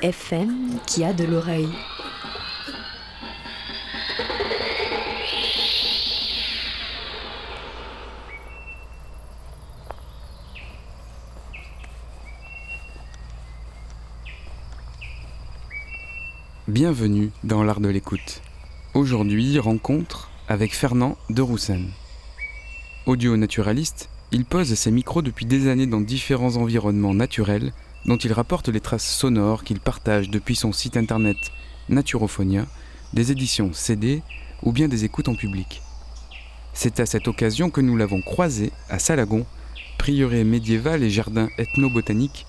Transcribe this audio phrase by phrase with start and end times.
[0.00, 1.68] FM qui a de l'oreille.
[16.68, 18.40] Bienvenue dans l'art de l'écoute.
[18.94, 21.90] Aujourd'hui, rencontre avec Fernand de Roussen.
[23.06, 27.72] Audio naturaliste, il pose ses micros depuis des années dans différents environnements naturels
[28.06, 31.36] dont il rapporte les traces sonores qu'il partage depuis son site internet
[31.88, 32.66] Naturophonia,
[33.12, 34.22] des éditions CD
[34.62, 35.82] ou bien des écoutes en public.
[36.72, 39.46] C'est à cette occasion que nous l'avons croisé à Salagon,
[39.98, 42.46] prieuré médiéval et jardin ethnobotanique,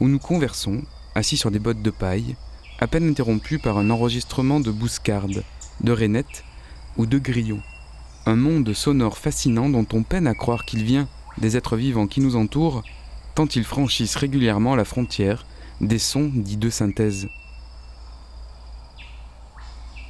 [0.00, 0.82] où nous conversons,
[1.14, 2.36] assis sur des bottes de paille,
[2.78, 5.44] à peine interrompu par un enregistrement de bouscarde,
[5.82, 6.44] de rainettes
[6.96, 7.62] ou de grillons.
[8.26, 12.20] Un monde sonore fascinant dont on peine à croire qu'il vient des êtres vivants qui
[12.20, 12.82] nous entourent,
[13.34, 15.46] tant ils franchissent régulièrement la frontière
[15.80, 17.28] des sons dits de synthèse.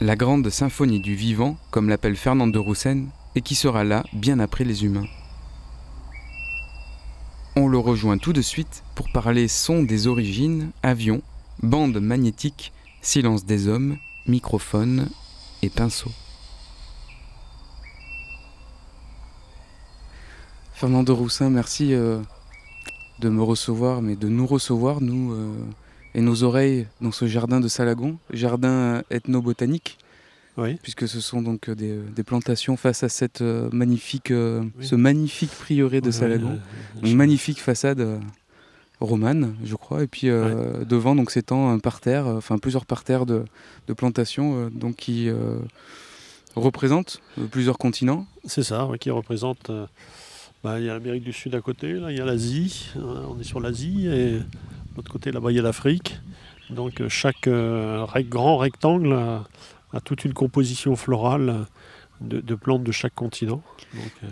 [0.01, 4.41] La grande symphonie du vivant, comme l'appelle Fernand de Roussen, et qui sera là bien
[4.41, 5.07] après les humains.
[7.57, 11.23] On le rejoint tout de suite pour parler son des origines, avions,
[11.63, 12.73] bande magnétique,
[13.03, 15.09] silence des hommes, microphone
[15.63, 16.11] et pinceau.
[20.73, 22.23] Fernando Roussin, merci euh,
[23.21, 25.53] de me recevoir, mais de nous recevoir, nous euh,
[26.15, 29.99] et nos oreilles, dans ce jardin de Salagon, jardin ethnobotanique,
[30.57, 30.77] Oui.
[30.83, 34.87] puisque ce sont donc euh, des, des plantations face à cette euh, magnifique, euh, Oui.
[34.87, 36.59] ce magnifique prieuré de Salagon.
[36.59, 38.19] euh, Une magnifique façade euh,
[39.01, 43.25] romane, je crois, et puis euh, devant donc s'étend un parterre, euh, enfin plusieurs parterres
[43.27, 43.45] de,
[43.87, 45.59] de plantations, euh, donc qui euh,
[46.57, 48.27] représentent euh, plusieurs continents.
[48.45, 49.71] C'est ça, qui représente.
[50.63, 53.25] Bah, il y a l'Amérique du Sud à côté, là, il y a l'Asie, euh,
[53.29, 54.43] on est sur l'Asie, et de
[54.97, 56.21] l'autre côté là-bas il y a l'Afrique.
[56.71, 59.45] Donc euh, chaque euh, grand rectangle a,
[59.93, 61.67] a toute une composition florale
[62.21, 63.63] de, de plantes de chaque continent.
[63.95, 64.29] Donc, euh,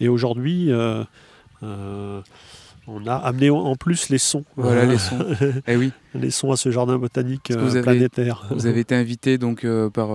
[0.00, 1.04] et aujourd'hui, euh,
[2.86, 4.44] on a amené en- plus les sons.
[4.56, 5.18] Voilà les sons.
[5.66, 8.46] eh oui, les sons à ce jardin botanique avez- planétaire.
[8.50, 10.08] vous avez été invité donc par,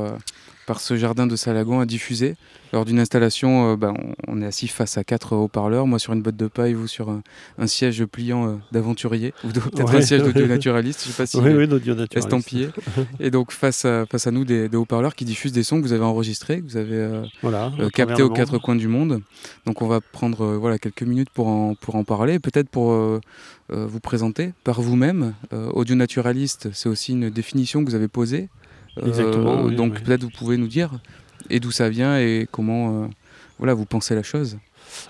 [0.67, 2.35] par ce jardin de Salagon à diffuser.
[2.73, 3.94] Lors d'une installation, euh, ben,
[4.28, 7.09] on, est assis face à quatre haut-parleurs, moi sur une botte de paille, vous sur
[7.09, 7.22] un,
[7.57, 10.00] un siège pliant euh, d'aventurier, ou peut-être Ouais.
[10.00, 12.17] un siège d'audio naturaliste, je sais pas si oui, oui, naturaliste.
[12.17, 12.67] estampillé.
[13.22, 15.83] Et donc face à, face à nous des, des haut-parleurs qui diffusent des sons que
[15.88, 19.22] vous avez enregistrés, que vous avez euh, Voilà, euh, captés aux quatre coins du monde.
[19.66, 22.91] Donc on va prendre euh, voilà, quelques minutes pour en, pour en parler, peut-être pour
[22.91, 23.22] euh,
[23.72, 25.33] euh, vous présenter par vous-même.
[25.53, 28.50] Euh, audio naturaliste, c'est aussi une définition que vous avez posée.
[28.97, 30.02] Euh, Exactement, oui, donc oui.
[30.03, 30.91] peut-être vous pouvez nous dire
[31.50, 33.08] et d'où ça vient et comment euh,
[33.59, 34.58] voilà, vous pensez la chose.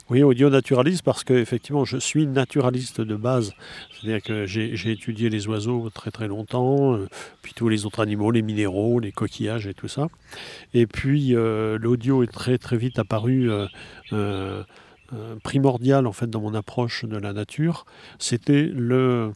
[0.09, 3.53] Oui, audio naturaliste parce que effectivement, je suis naturaliste de base.
[3.91, 7.07] C'est-à-dire que j'ai étudié les oiseaux très très longtemps, euh,
[7.41, 10.07] puis tous les autres animaux, les minéraux, les coquillages et tout ça.
[10.73, 13.67] Et puis euh, l'audio est très très vite apparu euh,
[14.13, 14.63] euh,
[15.13, 17.85] euh, primordial en fait dans mon approche de la nature.
[18.19, 19.31] C'était le,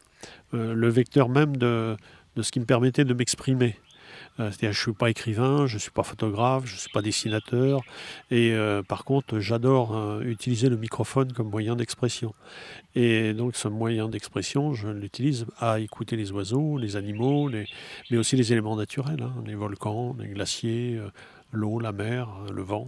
[0.53, 1.95] euh, le vecteur même de,
[2.35, 3.75] de ce qui me permettait de m'exprimer.
[4.39, 6.89] Euh, C'est-à-dire, je ne suis pas écrivain, je ne suis pas photographe, je ne suis
[6.89, 7.81] pas dessinateur,
[8.31, 12.33] et euh, par contre, j'adore euh, utiliser le microphone comme moyen d'expression.
[12.95, 17.67] Et donc, ce moyen d'expression, je l'utilise à écouter les oiseaux, les animaux, les-
[18.09, 21.09] mais aussi les éléments naturels, hein, les volcans, les glaciers, euh,
[21.51, 22.87] l'eau, la mer, le vent.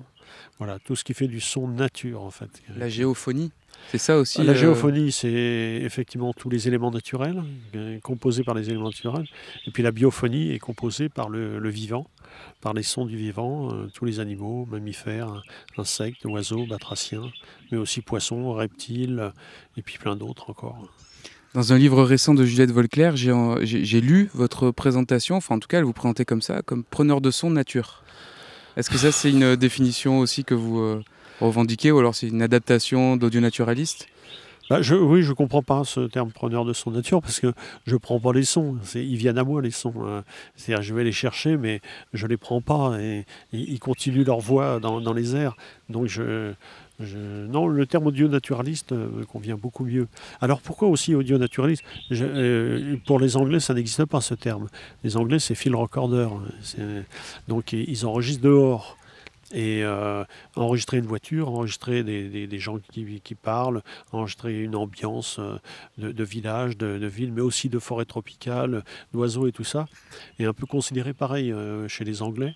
[0.57, 2.49] Voilà, tout ce qui fait du son nature, en fait.
[2.75, 3.51] La géophonie,
[3.91, 7.43] c'est ça aussi La euh, géophonie, c'est effectivement tous les éléments naturels,
[7.75, 9.27] euh, composés par les éléments naturels.
[9.67, 12.07] Et puis la biophonie est composée par le, le vivant,
[12.61, 15.43] par les sons du vivant, euh, tous les animaux, mammifères,
[15.77, 17.31] insectes, oiseaux, batraciens,
[17.71, 19.31] mais aussi poissons, reptiles,
[19.77, 20.89] et puis plein d'autres encore.
[21.53, 25.77] Dans un livre récent de Juliette Volclair, j'ai lu votre présentation, enfin en tout cas
[25.77, 28.03] elle vous présentait comme ça, comme preneur de son nature.
[28.75, 31.03] Est-ce que ça, c'est une définition aussi que vous
[31.43, 34.07] revendiquez ou alors c'est une adaptation d'audio naturaliste
[34.69, 37.51] Bah, je, oui, je ne comprends pas ce terme preneur de son nature parce que
[37.85, 38.77] je ne prends pas les sons.
[38.95, 39.93] Ils viennent à moi, les sons.
[40.05, 40.23] hein.
[40.55, 41.81] C'est-à-dire, je vais les chercher, mais
[42.13, 42.97] je ne les prends pas.
[42.99, 45.55] Et, ils continuent leur voix dans, les airs.
[45.89, 46.53] Donc, je,
[46.99, 50.07] non, le terme audio naturaliste me convient beaucoup mieux.
[50.39, 51.83] Alors, pourquoi aussi audio naturaliste?
[52.11, 54.69] Euh, Pour les Anglais, ça n'existe pas ce terme.
[55.03, 56.29] Les Anglais, c'est field recorder.
[56.61, 57.03] C'est-
[57.49, 58.97] Donc, ils enregistrent dehors.
[59.53, 60.23] Et euh,
[60.55, 65.57] enregistrer une voiture, enregistrer des, des- gens qui, qui parlent, enregistrer une ambiance euh,
[65.97, 68.83] de, village, de, ville, mais aussi de forêt tropicale,
[69.13, 69.85] d'oiseaux et tout ça,
[70.39, 72.53] est un peu considéré pareil euh, chez les Anglais.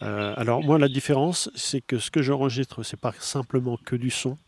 [0.00, 4.38] Alors moi, la différence, c'est que ce que j'enregistre, c'est pas simplement que du son.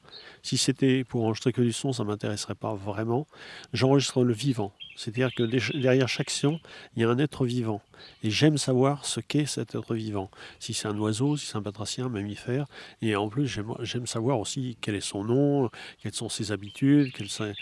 [0.42, 3.26] Si c'était pour enregistrer que du son, ça m'intéresserait pas vraiment.
[3.72, 4.72] J'enregistre le vivant.
[4.96, 5.42] C'est-à-dire que
[5.78, 6.60] derrière chaque son,
[6.96, 7.80] il y a un être vivant.
[8.22, 10.30] Et j'aime savoir ce qu'est cet être vivant.
[10.58, 12.66] Si c'est un oiseau, si c'est un batracien, un mammifère.
[13.00, 13.46] Et en plus,
[13.80, 15.70] j'aime savoir aussi quel est son nom,
[16.02, 17.52] quelles sont ses habitudes, quels sont-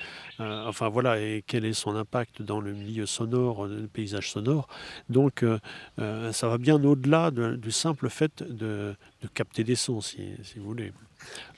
[0.41, 4.67] euh, enfin voilà, et quel est son impact dans le milieu sonore, le paysage sonore.
[5.09, 5.59] Donc euh,
[5.99, 8.95] euh, ça va bien au-delà de- du simple fait de,
[9.35, 10.93] capter des sons, si vous voulez.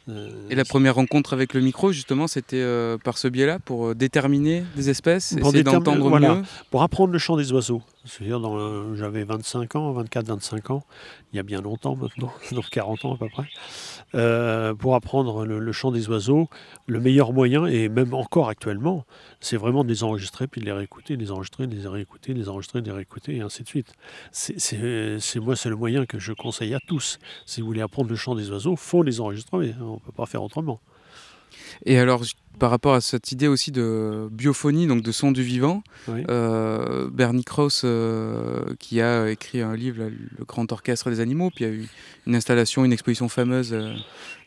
[0.08, 3.88] Euh, Et la première rencontre avec le micro, justement, c'était euh, par ce biais-là pour
[3.88, 6.36] euh, déterminer des espèces, Pour essayer d'entendre voilà.
[6.36, 6.42] mieux.
[6.70, 7.82] pour apprendre le chant des oiseaux.
[8.04, 8.40] C'est-à-dire,
[8.94, 10.82] j'avais 25 ans, 24-25 ans,
[11.32, 13.44] il y a bien longtemps maintenant, donc 40 ans à peu près.
[14.14, 16.48] Euh, pour apprendre le, chant des oiseaux,
[16.86, 19.04] le meilleur moyen, et même encore actuellement,
[19.40, 22.38] c'est vraiment de les enregistrer, puis de les réécouter, les enregistrer, de les réécouter, de
[22.38, 23.92] les enregistrer, les réécouter, et ainsi de suite.
[24.32, 27.18] C'est- moi, c'est le moyen que je conseille à tous.
[27.46, 30.26] Si vous voulez apprendre le chant des oiseaux, faut les enregistrer, on ne peut pas
[30.26, 30.80] faire autrement.
[31.86, 32.22] Et alors,
[32.58, 36.22] par rapport à cette idée aussi de biophonie, donc de son du vivant, Oui.
[36.28, 41.50] euh, Bernie Krauss, euh, qui a écrit un livre, là, Le Grand Orchestre des Animaux,
[41.54, 41.88] puis il y a eu
[42.26, 43.94] une installation, une exposition fameuse euh,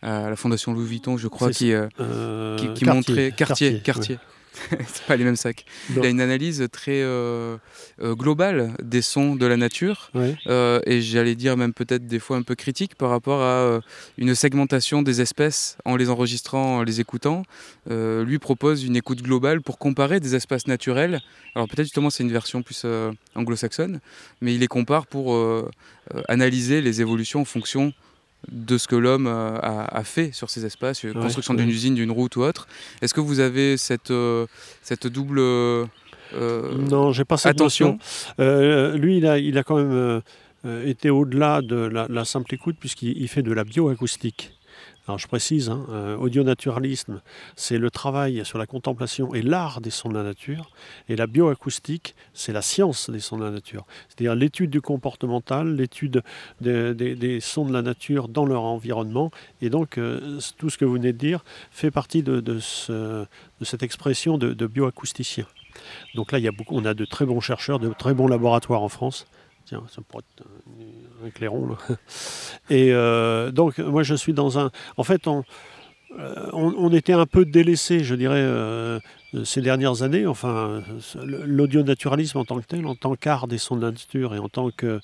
[0.01, 1.73] à la Fondation Louis Vuitton, je crois, qui,
[2.75, 4.17] qui, montrait quartier, quartier.
[4.87, 5.65] c'est pas les mêmes sacs.
[5.91, 6.01] Non.
[6.01, 7.57] Il a une analyse très euh,
[8.01, 10.35] euh, globale des sons de la nature Ouais.
[10.47, 13.81] euh, et j'allais dire même peut-être des fois un peu critique par rapport à euh,
[14.17, 17.43] une segmentation des espèces en les enregistrant, en les écoutant.
[17.89, 21.21] Lui propose une écoute globale pour comparer des espaces naturels.
[21.55, 22.85] Alors peut-être justement c'est une version plus
[23.35, 23.99] anglo-saxonne,
[24.41, 25.37] mais il les compare pour
[26.27, 27.93] analyser les évolutions en fonction
[28.51, 31.69] de ce que l'homme euh, a, a fait sur ces espaces, euh, Ouais, construction d'une
[31.69, 32.67] usine, d'une route ou autre.
[33.01, 34.45] Est-ce que vous avez cette, euh,
[34.81, 35.39] cette double...
[36.33, 37.97] Non, j'ai pas cette attention.
[38.37, 38.97] notion.
[38.97, 40.21] Lui, il a, il a quand même
[40.85, 44.51] été au-delà de la, la simple écoute puisqu'il il fait de la bioacoustique.
[45.07, 47.21] Alors je précise, hein, euh, audionaturalisme,
[47.55, 50.71] c'est le travail sur la contemplation et l'art des sons de la nature,
[51.09, 55.75] et la bioacoustique, c'est la science des sons de la nature, c'est-à-dire l'étude du comportemental,
[55.75, 56.23] l'étude
[56.61, 59.29] de- des- sons de la nature dans leur environnement,
[59.61, 63.25] et donc euh, tout ce que vous venez de dire fait partie de, de ce-
[63.59, 65.45] de cette expression de, bioacousticien.
[66.15, 69.27] Donc là, on a de très bons chercheurs, de très bons laboratoires en France.
[69.65, 71.69] Tiens, ça pourrait être un, un clairon.
[71.69, 71.77] Là.
[72.69, 74.71] Et euh, donc, moi, je suis dans un.
[74.97, 75.43] En fait, on,
[76.19, 78.99] euh, était un peu délaissé, je dirais, euh,
[79.43, 80.27] ces dernières années.
[80.27, 80.83] Enfin,
[81.23, 84.49] l'audionaturalisme en tant que tel, en tant qu'art des sons de la nature et en
[84.49, 84.99] tant que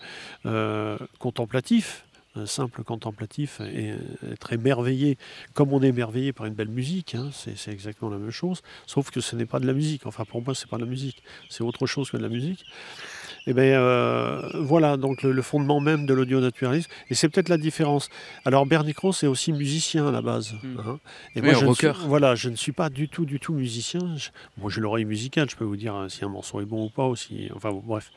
[1.18, 2.06] contemplatif,
[2.46, 3.94] simple contemplatif et
[4.32, 5.18] être émerveillé
[5.54, 8.62] comme on est émerveillé par une belle musique, hein, c'est c'est exactement la même chose,
[8.88, 10.06] sauf que ce n'est pas de la musique.
[10.06, 12.64] Enfin, pour moi, c'est pas de la musique, c'est autre chose que de la musique.
[13.48, 13.82] Et bien
[14.56, 18.10] voilà donc le, le fondement même de l'audionaturalisme, et c'est peut-être la différence.
[18.46, 20.54] Alors Bernie Krauss est aussi musicien à la base.
[20.62, 20.80] Mm.
[20.80, 21.00] hein.
[21.36, 23.54] Et Oui, moi, je ne suis, voilà, je ne suis pas du tout, du tout
[23.54, 24.16] musicien.
[24.16, 26.86] Je- moi, j'ai l'oreille musicale, je peux vous dire euh, si un morceau est bon
[26.86, 28.12] ou pas, ou si, enfin bon, bref.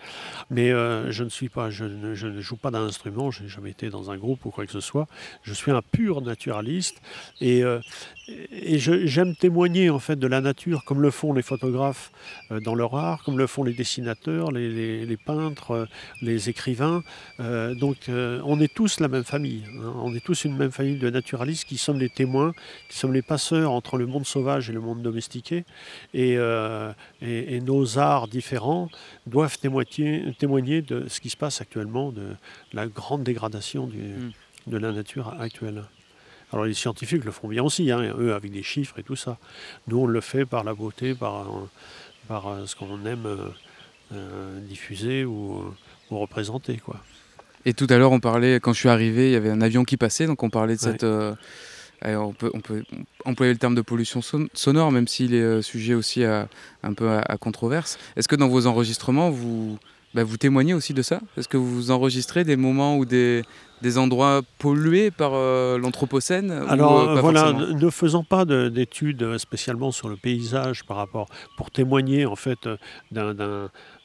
[0.50, 3.48] Mais euh, je ne suis pas, je ne, je ne joue pas d'un instrument, j'ai
[3.48, 5.06] jamais été dans un groupe ou quoi que ce soit.
[5.42, 7.00] Je suis un pur naturaliste
[7.40, 7.80] et, euh,
[8.28, 12.10] et j'aime témoigner en fait de la nature comme le font les photographes
[12.50, 15.86] euh, dans leur art, comme le font les dessinateurs, les, les- les peintres, euh,
[16.22, 17.02] les écrivains.
[17.40, 19.64] Euh, donc on est tous la même famille.
[19.78, 19.92] hein.
[20.02, 22.52] On est tous une même famille de naturalistes qui sommes les témoins,
[22.88, 25.64] qui sommes les passeurs entre le monde sauvage et le monde domestiqué.
[26.14, 26.32] Et,
[27.22, 28.88] et- et nos arts différents
[29.26, 32.28] doivent témoigner, témoigner de ce qui se passe actuellement, de
[32.72, 34.32] la grande dégradation du- Mm.
[34.68, 35.82] de la nature actuelle.
[36.54, 39.38] Alors les scientifiques le font bien aussi, hein, eux avec des chiffres et tout ça.
[39.88, 41.68] Nous on le fait par la beauté, par, euh,
[42.28, 43.26] par euh, ce qu'on aime
[44.12, 45.64] euh, diffuser ou,
[46.12, 46.76] ou représenter.
[46.76, 46.96] Quoi.
[47.64, 49.82] Et tout à l'heure, on parlait, quand je suis arrivé, il y avait un avion
[49.82, 50.92] qui passait, donc on parlait de Ouais.
[50.92, 51.02] cette.
[51.02, 51.34] euh,
[52.04, 52.84] on, peut, on peut
[53.24, 56.48] employer le terme de pollution son- sonore, même s'il est sujet aussi à,
[56.84, 57.98] un peu à, à controverse.
[58.14, 59.78] Est-ce que dans vos enregistrements, vous,
[60.14, 61.20] bah, vous témoignez aussi de ça?
[61.36, 63.42] Est-ce que vous enregistrez des moments ou des,
[63.82, 68.68] des endroits pollués par euh, l'Anthropocène ou, Alors euh, pas voilà, ne faisant pas de-
[68.68, 72.76] d'études spécialement sur le paysage par rapport pour témoigner en fait euh,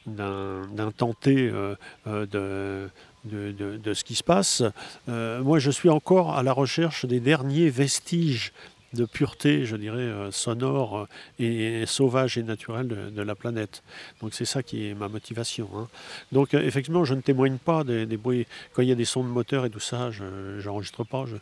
[0.08, 1.76] d'un- tenté euh,
[2.08, 2.90] euh, de,
[3.30, 4.64] de, de- de ce qui se passe.
[5.08, 8.52] euh, moi, je suis encore à la recherche des derniers vestiges
[8.94, 11.08] de pureté, je dirais, euh, sonore
[11.40, 13.84] euh, et, sauvage et naturelle de, la planète.
[14.22, 15.70] Donc c'est ça qui est ma motivation.
[15.76, 15.88] hein.
[16.32, 18.48] Donc euh, effectivement, je ne témoigne pas des, bruits.
[18.74, 20.24] Quand il y a des sons de moteur et tout ça, je
[20.66, 21.36] n'enregistre pas, je,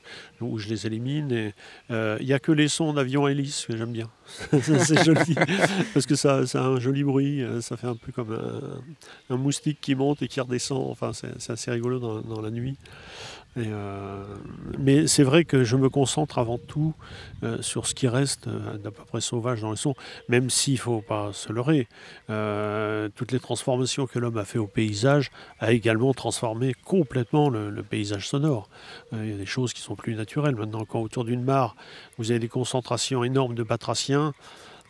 [0.44, 1.32] ou je les élimine.
[1.32, 1.54] et,
[1.92, 4.10] euh, Il n'y a que les sons d'avion hélice que j'aime bien.
[4.62, 5.36] c'est joli,
[5.94, 8.38] parce que ça, ça a un joli bruit, ça fait un peu comme
[9.30, 10.90] un, moustique qui monte et qui redescend.
[10.90, 12.78] Enfin, c'est assez rigolo dans la nuit.
[13.58, 14.24] Euh,
[14.78, 16.94] mais c'est vrai que je me concentre avant tout
[17.44, 19.96] euh, sur ce qui reste euh, d'à peu près sauvage dans les sons,
[20.30, 21.88] même s'il ne faut pas se leurrer.
[23.16, 27.84] Toutes les transformations que l'homme a fait au paysage a également transformé complètement le, le
[27.84, 28.70] paysage sonore.
[29.14, 30.56] Il y a des choses qui sont plus naturelles.
[30.56, 31.76] Maintenant, quand autour d'une mare,
[32.18, 34.34] vous avez des concentrations énormes de batraciens,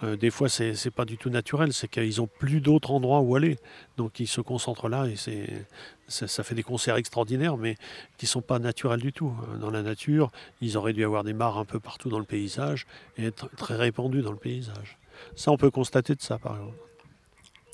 [0.03, 3.21] euh, des fois, c'est c'est pas du tout naturel, c'est qu'ils n'ont plus d'autres endroits
[3.21, 3.57] où aller.
[3.97, 5.47] Donc, ils se concentrent là et c'est
[6.07, 7.75] ça, ça fait des concerts extraordinaires, mais
[8.17, 9.33] qui sont pas naturels du tout.
[9.49, 12.25] Euh, Dans la nature, ils auraient dû avoir des mares un peu partout dans le
[12.25, 12.85] paysage
[13.17, 14.97] et être très répandus dans le paysage.
[15.35, 16.77] Ça, on peut constater de ça, par exemple.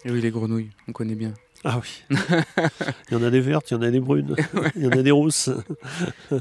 [0.06, 1.34] Et oui, les grenouilles, on connaît bien.
[1.64, 2.04] Ah oui.
[3.10, 4.36] il y en a des vertes, il y en a des brunes,
[4.76, 5.50] il y en a des rousses.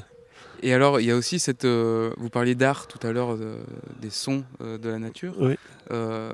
[0.62, 1.64] Et alors, il y a aussi cette.
[1.64, 3.56] euh, vous parliez d'art tout à l'heure, euh,
[4.00, 5.34] des sons euh, de la nature.
[5.38, 5.56] Oui.
[5.90, 6.32] Euh,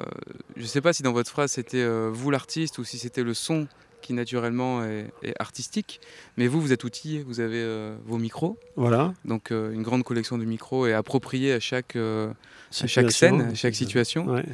[0.56, 3.32] je ne sais pas si dans votre phrase c'était vous l'artiste ou si c'était le
[3.35, 3.66] son
[4.02, 6.00] qui naturellement est, est artistique.
[6.37, 7.64] Mais vous, vous êtes outillé, vous avez
[8.06, 8.56] vos micros.
[8.76, 9.12] Voilà.
[9.25, 12.32] Donc une grande collection de micros est appropriée à chaque, à
[12.70, 14.26] chaque scène, à chaque situation.
[14.26, 14.44] Ouais.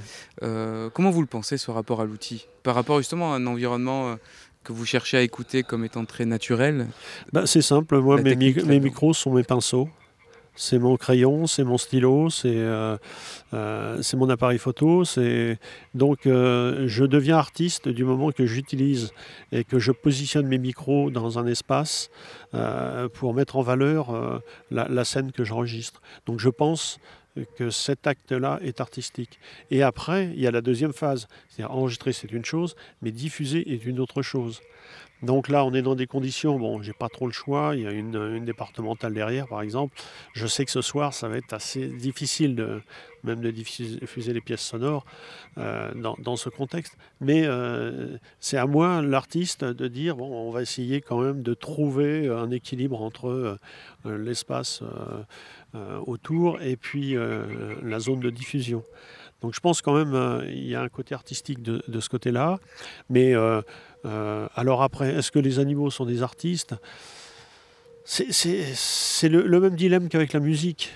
[0.95, 2.47] Comment vous le pensez ce rapport à l'outil?
[2.63, 4.17] Par rapport justement à un environnement
[4.65, 6.89] que vous cherchez à écouter comme étant très naturel
[7.33, 9.89] Bah, c'est simple, moi, mes, mi- micros sont mes pinceaux.
[10.57, 12.97] C'est mon crayon, c'est mon stylo, c'est euh,
[13.55, 15.03] euh, mon appareil photo.
[15.95, 19.11] Donc, euh, je deviens artiste du moment que j'utilise
[19.51, 22.09] et que je positionne mes micros dans un espace
[22.55, 26.01] euh, pour mettre en valeur la, la scène que j'enregistre.
[26.27, 26.99] Donc, je pense
[27.57, 29.39] que cet acte-là est artistique.
[29.71, 31.27] Et après, il y a la deuxième phase.
[31.49, 34.61] C'est-à-dire enregistrer, c'est une chose, mais diffuser est une autre chose.
[35.23, 37.87] Donc là, on est dans des conditions, bon, j'ai pas trop le choix, il y
[37.87, 39.97] a une, départementale derrière, par exemple.
[40.35, 42.83] Je sais que ce soir, ça va être assez difficile
[43.25, 45.05] même de diffuser les pièces sonores
[45.59, 46.97] euh, dans, ce contexte.
[47.21, 51.55] Mais euh, c'est à moi, l'artiste, de dire, bon, on va essayer quand même de
[51.55, 53.59] trouver un équilibre entre euh,
[54.05, 54.83] l'espace
[56.07, 58.85] autour et puis euh, la zone de diffusion.
[59.45, 62.59] Donc je pense quand même euh, il y a un côté artistique de, ce côté-là.
[63.11, 63.61] Mais euh,
[64.07, 66.75] euh, alors après, est-ce que les animaux sont des artistes?
[68.07, 70.93] C'est le même dilemme qu'avec la musique.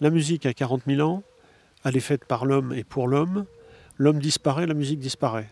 [0.00, 1.24] La musique a 40 000 ans,
[1.84, 3.44] elle est faite par l'homme et pour l'homme.
[3.98, 5.50] L'homme disparaît, la musique disparaît.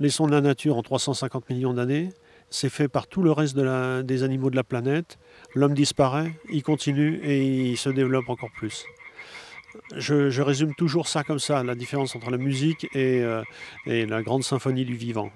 [0.00, 2.10] Les sons de la nature en 350 millions d'années,
[2.50, 5.18] c'est fait par tout le reste des animaux de la planète.
[5.54, 8.84] L'homme disparaît, il continue et il se développe encore plus.
[9.96, 13.42] Je, résume toujours ça comme ça, la différence entre la musique et, euh,
[13.86, 15.30] la grande symphonie du vivant.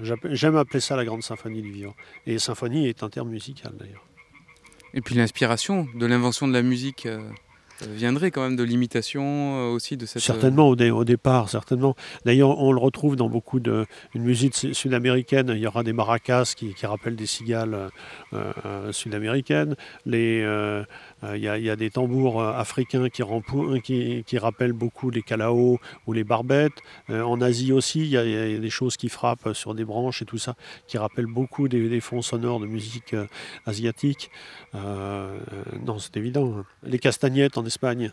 [0.00, 1.94] J'aime appeler ça la grande symphonie du vivant.
[2.26, 4.04] Et symphonie est un terme musical d'ailleurs.
[4.94, 7.20] Et puis l'inspiration de l'invention de la musique euh,
[7.90, 10.22] viendrait quand même de l'imitation euh, aussi de cette.
[10.22, 11.94] euh, Certainement au, dé- au départ, certainement.
[12.24, 15.50] D'ailleurs, on le retrouve dans beaucoup de une musique su- sud-américaine.
[15.54, 17.90] Il y aura des maracas qui, rappellent des cigales
[18.32, 19.74] euh, sud-américaines.
[20.04, 20.42] Les,
[21.22, 23.22] il, y a, il y a des tambours euh, africains qui,
[24.38, 26.82] rappellent beaucoup les calaos ou les barbettes.
[27.10, 30.24] Euh, en Asie aussi, il y, a, des choses qui frappent sur des branches et
[30.24, 30.54] tout ça,
[30.86, 33.26] qui rappellent beaucoup des, des fonds sonores de musique euh,
[33.64, 34.30] asiatique.
[34.74, 36.64] Euh, euh, non, c'est évident.
[36.82, 38.12] Les castagnettes en Espagne.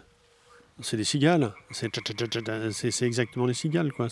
[0.82, 1.54] C'est des cigales.
[1.72, 4.08] C'est exactement les cigales, quoi.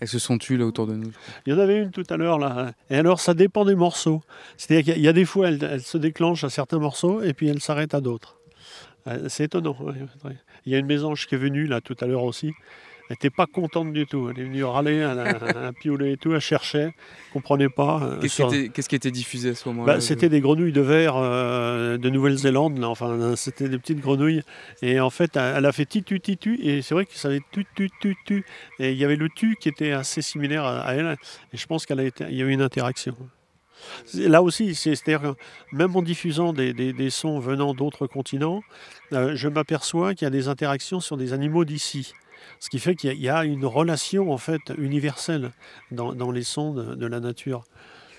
[0.00, 1.10] Elles se sont tues là autour de nous.
[1.46, 2.72] Il y en avait une tout à l'heure, là.
[2.90, 4.22] Et alors, ça dépend des morceaux.
[4.56, 7.48] C'est-à-dire qu'il y a- des fois, elle, elle se déclenche à certains morceaux et puis
[7.48, 8.36] elle s'arrête à d'autres.
[9.08, 9.76] Euh, C'est étonnant.
[10.66, 12.52] Il y a une mésange qui est venue, là, tout à l'heure aussi.
[13.08, 14.28] Elle n'était pas contente du tout.
[14.30, 15.26] Elle est venue râler, elle a,
[15.66, 16.92] elle piolé et tout, elle cherchait,
[17.32, 18.00] comprenait pas.
[18.02, 20.40] euh, Qu'est-ce qui, sur- était- qu'est-ce qui était diffusé à ce moment-là Bah, c'était des
[20.40, 22.88] grenouilles de verre euh, de Nouvelle-Zélande, là.
[22.88, 24.42] enfin euh, c'était des petites grenouilles.
[24.82, 27.42] Et en fait, elle elle a fait titu titu, et c'est vrai que ça avait
[27.52, 28.44] tu tu tu tu.
[28.80, 31.16] Et il y avait le tu qui était assez similaire à, elle,
[31.52, 33.16] et je pense qu'il y a eu une interaction.
[34.14, 35.36] Là aussi, c'est- c'est-à-dire que
[35.76, 38.62] même en diffusant des, des- des sons venant d'autres continents,
[39.12, 42.12] euh, je m'aperçois qu'il y a des interactions sur des animaux d'ici.
[42.60, 45.52] Ce qui fait qu'il y, a- une relation en fait universelle
[45.90, 47.64] dans, dans les sons de, de la nature.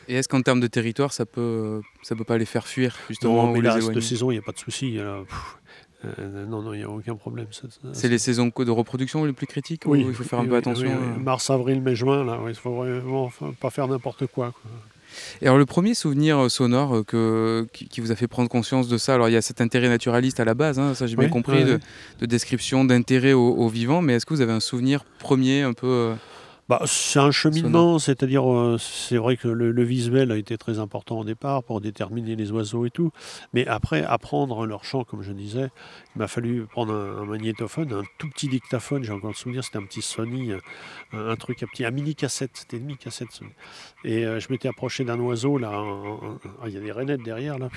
[0.08, 3.48] Et est-ce qu'en termes de territoire, ça peut, ça peut pas les faire fuir justement
[3.48, 4.98] Non, mais là, cette saison, il n'y a pas de souci.
[4.98, 7.48] euh, non, non, il n'y a aucun problème.
[7.94, 10.50] C'est les saisons de reproduction les plus critiques Oui, ou il faut faire un oui,
[10.50, 11.24] peu attention oui, euh oui.
[11.24, 14.52] Mars, avril, mai, juin, là, il faut vraiment pas faire n'importe quoi.
[14.52, 14.72] quoi.
[15.42, 18.50] Et alors le premier souvenir euh, sonore euh, que, qui, qui vous a fait prendre
[18.50, 21.08] conscience de ça, alors il y a cet intérêt naturaliste à la base, hein, ça
[21.08, 21.80] j'ai bien compris, de,
[22.26, 25.88] description d'intérêt au, au vivant, mais est-ce que vous avez un souvenir premier un peu
[25.88, 26.16] euh,
[26.70, 30.80] Bah, c'est un cheminement, c'est-à-dire, euh, c'est vrai que le, le visuel a été très
[30.80, 33.12] important au départ pour déterminer les oiseaux et tout.
[33.54, 35.70] Mais après, apprendre leur chant, comme je disais,
[36.18, 39.64] il m'a fallu prendre un, un magnétophone, un tout petit dictaphone, j'ai encore le souvenir,
[39.64, 40.60] c'était un petit Sony, euh,
[41.14, 43.32] un, un truc, un petit, un mini cassette, c'était une mini cassette.
[43.32, 43.52] Sony.
[44.04, 47.60] Et euh, je m'étais approché d'un oiseau, là, ah, il y a des rainettes derrière,
[47.60, 47.70] là.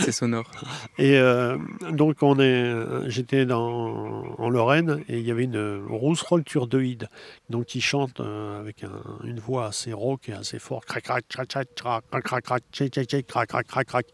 [0.00, 0.48] c'est sonore
[0.96, 1.58] Et euh,
[1.90, 7.08] donc on est, j'étais dans, en Lorraine et il y avait une rousserolle turdoïde,
[7.50, 11.24] donc qui chante euh, avec un- une voix assez rauque et assez forte, crac crac
[11.28, 14.06] crac crac crac crac crac crac tchic, crac crac crac crac.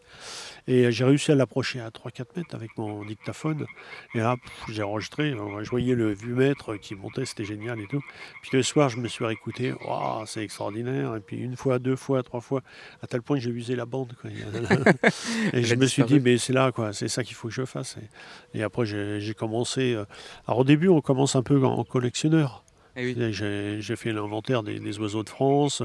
[0.67, 3.65] Et j'ai réussi à l'approcher à 3-4 mètres avec mon dictaphone.
[4.13, 4.35] Et là,
[4.69, 8.01] j'ai enregistré, euh, je voyais le vumètre qui montait, c'était génial et tout.
[8.41, 11.15] Puis le soir, je me suis réécouté, Waouh, c'est extraordinaire.
[11.15, 12.61] Et puis une fois, deux fois, trois fois,
[13.01, 14.13] à tel point que j'ai usé la bande.
[14.21, 14.29] quoi.
[15.53, 17.65] et je me suis dit, mais c'est là, quoi, c'est ça qu'il faut que je
[17.65, 17.97] fasse.
[18.53, 19.93] Et, et après, j'ai commencé.
[19.93, 20.05] euh,
[20.47, 22.63] Alors au début, on commence un peu en collectionneur.
[22.97, 23.33] Eh oui.
[23.33, 25.81] J'ai fait l'inventaire des, des oiseaux de France,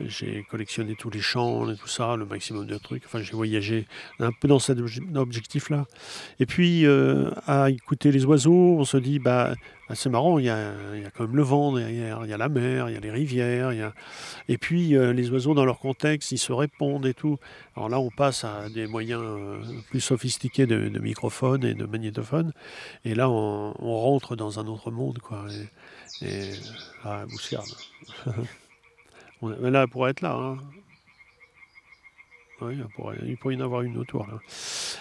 [0.00, 3.04] j'ai collectionné tous les chants et tout ça, le maximum de trucs.
[3.06, 3.86] Enfin, j'ai voyagé
[4.18, 5.86] un peu dans cet obje- objectif-là.
[6.40, 9.54] Et puis, euh, à écouter les oiseaux, on se dit, bah,
[9.88, 12.30] ah, c'est marrant, il y a, il y a quand même le vent derrière, il
[12.30, 13.72] y a la mer, il y a les rivières.
[13.72, 13.92] il y a-
[14.48, 17.38] Et puis, euh, les oiseaux, dans leur contexte, ils se répondent et tout.
[17.76, 19.58] Alors là, on passe à des moyens euh,
[19.90, 22.52] plus sophistiqués de, de microphones et de magnétophones.
[23.04, 25.44] Et là, on, on rentre dans un autre monde, quoi.
[25.50, 25.68] Et,
[26.20, 26.52] et
[27.04, 27.68] ah, Bouscarde.
[29.42, 30.34] On a- mais là, elle pourrait être là.
[30.34, 30.58] hein.
[32.60, 32.76] Oui,
[33.26, 34.24] il pourrait y en avoir une autour.
[34.28, 34.38] Là.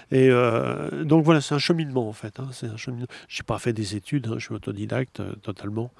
[0.10, 2.40] Et euh, donc voilà, c'est un cheminement en fait.
[2.40, 3.06] Hein, c'est un cheminement.
[3.28, 5.92] J'ai pas fait des études, hein, je suis autodidacte euh, totalement,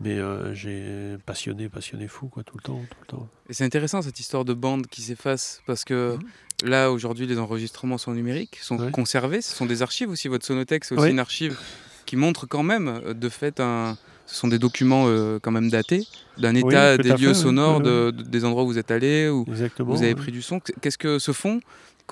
[0.00, 3.28] mais euh, j'ai passionné, passionné fou quoi, tout le temps, tout le temps.
[3.50, 6.18] Et c'est intéressant cette histoire de bande qui s'efface parce que
[6.64, 8.90] là aujourd'hui les enregistrements sont numériques, sont Ouais.
[8.90, 10.28] conservés, ce sont des archives aussi.
[10.28, 11.58] Votre sonothèque c'est aussi une archive
[12.06, 13.98] qui montre quand même euh, de fait un.
[14.26, 16.06] Ce sont des documents euh, quand même datés
[16.38, 17.34] d'un état des fait, lieux oui.
[17.34, 19.92] sonores, Ouais, de- de- des endroits où vous êtes allé, où Exactement.
[19.92, 20.60] vous avez pris du son.
[20.80, 21.60] Qu'est-ce que ce fond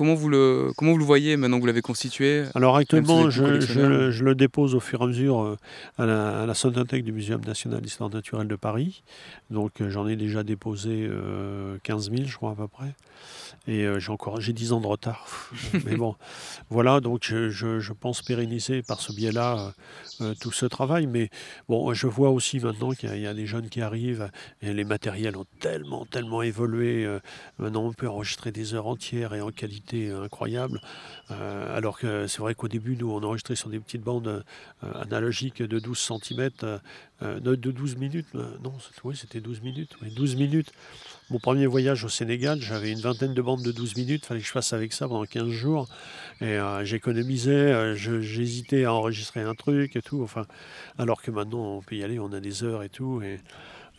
[0.00, 3.60] Comment vous le comment vous le voyez maintenant que vous l'avez constitué Alors actuellement, je,
[3.60, 5.56] je- je le dépose au fur et à mesure euh,
[5.98, 9.02] à la, à la Sonothèque du Muséum national d'histoire naturelle de Paris.
[9.50, 12.94] Donc euh, j'en ai déjà déposé euh, 15 000, je crois à peu près.
[13.68, 15.26] Et euh, j'ai encore j'ai 10 ans de retard.
[15.84, 16.14] Mais bon,
[16.70, 19.58] voilà, donc je, je- pense pérenniser par ce biais-là
[20.22, 21.06] euh, euh, tout ce travail.
[21.08, 21.28] Mais
[21.68, 24.30] bon, je vois aussi maintenant qu'il y, y a des jeunes qui arrivent
[24.62, 27.04] et les matériels ont tellement, tellement évolué.
[27.04, 27.18] euh,
[27.58, 30.81] maintenant, on peut enregistrer des heures entières et en qualité euh, incroyable.
[31.31, 34.44] Euh, alors que c'est vrai qu'au début, nous, on enregistrait sur des petites bandes
[34.85, 36.50] euh, analogiques de 12 cm,
[37.22, 38.26] de, de 12 minutes.
[38.35, 38.72] euh, non,
[39.05, 39.96] oui, c'était 12 minutes.
[40.03, 40.72] oui, 12 minutes.
[41.31, 44.26] Mon premier voyage au Sénégal, j'avais une vingtaine de bandes de 12 minutes.
[44.26, 45.88] Fallait que je fasse avec ça pendant 15 jours.
[46.40, 50.22] Et euh, j'économisais, euh, j'hésitais à enregistrer un truc et tout.
[50.24, 50.46] Enfin,
[50.98, 53.22] alors que maintenant, on peut y aller, on a des heures et tout.
[53.22, 53.38] Et,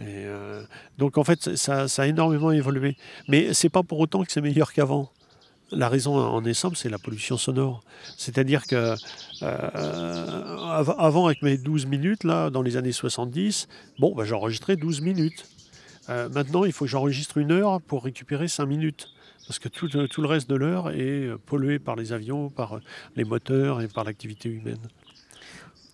[0.01, 0.63] euh,
[0.97, 2.97] donc en fait, ça a énormément évolué.
[3.29, 5.09] Mais c'est pas pour autant que c'est meilleur qu'avant.
[5.71, 7.81] La raison en est simple, c'est la pollution sonore.
[8.17, 8.95] C'est-à-dire que
[9.41, 13.67] euh, av- avant, avec mes 12 minutes, là, dans les années 70,
[13.99, 15.45] bon, bah, j'enregistrais 12 minutes.
[16.09, 19.07] Euh, maintenant, il faut que j'enregistre une heure pour récupérer 5 minutes.
[19.47, 22.79] Parce que tout, euh, tout le reste de l'heure est pollué par les avions, par
[23.15, 24.79] les moteurs et par l'activité humaine.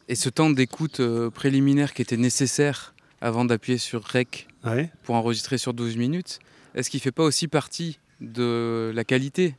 [0.09, 4.89] Et ce temps d'écoute préliminaire qui était nécessaire avant d'appuyer sur REC Ouais.
[5.03, 6.39] pour enregistrer sur 12 minutes,
[6.75, 9.55] est-ce qu'il ne fait pas aussi partie de la qualité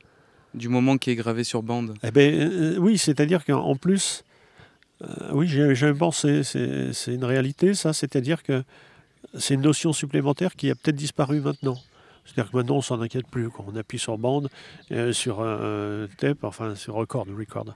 [0.53, 4.23] du moment qui est gravé sur bande Eh ben, euh, oui, c'est-à-dire qu'en plus,
[5.03, 8.63] euh, oui, j'ai jamais pensé, c'est une réalité, ça, c'est-à-dire que
[9.37, 11.77] c'est une notion supplémentaire qui a peut-être disparu maintenant.
[12.25, 13.49] C'est-à-dire que maintenant, on s'en inquiète plus.
[13.49, 14.49] Quand on appuie sur bande,
[14.91, 15.37] euh, sur
[16.17, 17.73] tape, enfin sur record, record,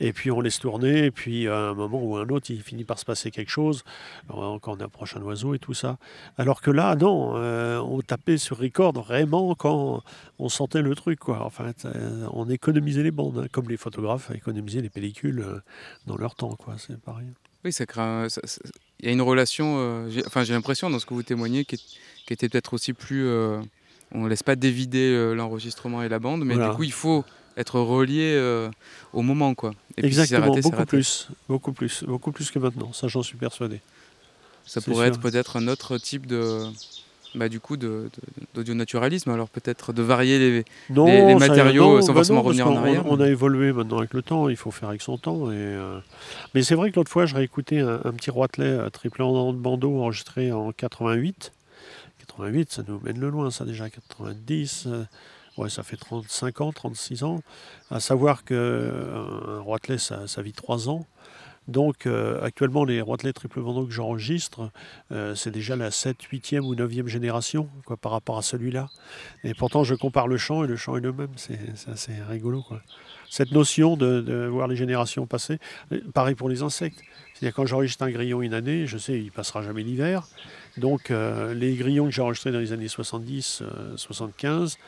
[0.00, 2.62] et puis on laisse tourner, et puis à un moment ou à un autre, il
[2.62, 3.84] finit par se passer quelque chose,
[4.30, 5.98] euh, quand on approche un oiseau et tout ça.
[6.38, 10.02] Alors que là, non, euh, on tapait sur record vraiment quand
[10.38, 11.44] on sentait le truc, quoi.
[11.44, 15.60] Enfin, euh, on économisait les bandes, hein, comme les photographes économisaient les pellicules euh,
[16.06, 16.74] dans leur temps, quoi.
[16.78, 17.28] C'est pareil.
[17.64, 17.84] Oui, ça
[19.00, 19.76] Il y a une relation.
[19.78, 21.78] euh, enfin, j'ai l'impression dans ce que vous témoignez qui
[22.28, 23.28] était peut-être aussi plus.
[24.14, 26.70] On ne laisse pas dévider euh, l'enregistrement et la bande, mais Voilà.
[26.70, 27.24] du coup, il faut
[27.56, 28.68] être relié euh,
[29.12, 29.72] au moment, quoi.
[29.96, 30.86] Et puis si Exactement, raté, beaucoup raté.
[30.88, 32.92] plus, beaucoup plus, beaucoup plus que maintenant.
[32.92, 33.80] Ça, j'en suis persuadé.
[34.64, 35.14] Ça pourrait sûr.
[35.14, 36.60] être peut-être un autre type de,
[37.34, 38.08] bah, du coup, de-
[38.54, 39.30] d'audio-naturalisme.
[39.30, 40.64] Alors peut-être de varier les.
[40.88, 43.04] Non, Les- les ça- matériaux, sans bah forcément parce revenir en arrière.
[43.06, 45.50] On, a évolué maintenant avec le temps, il faut faire avec son temps.
[45.50, 45.98] Et, euh,
[46.54, 49.98] Mais c'est vrai que l'autre fois, j'ai réécouté un, un petit Roitelet triple en bandeau
[50.00, 51.52] enregistré en 88.
[52.36, 54.86] 88, ça nous mène le loin, ça déjà, 90.
[54.86, 57.42] euh, ça fait 35 ans, 36 ans.
[57.90, 61.06] À savoir qu'un Roitelet, ça, vit 3 ans.
[61.68, 64.70] Donc euh, actuellement, les Roitelet triple bandeau que j'enregistre,
[65.12, 68.88] euh, c'est déjà la 7, 8e ou 9e génération quoi, par rapport à celui-là.
[69.44, 71.30] Et pourtant, je compare le chant et le chant est le même.
[71.36, 72.62] C'est assez rigolo.
[72.62, 72.80] Quoi.
[73.30, 75.58] Cette notion de, voir les générations passer,
[75.92, 77.00] euh, pareil pour les insectes.
[77.42, 80.28] C'est-à-dire quand j'enregistre un grillon une année, je sais, il passera jamais l'hiver.
[80.76, 84.78] Donc euh, les grillons que j'ai enregistrés dans les années 70, euh, 75,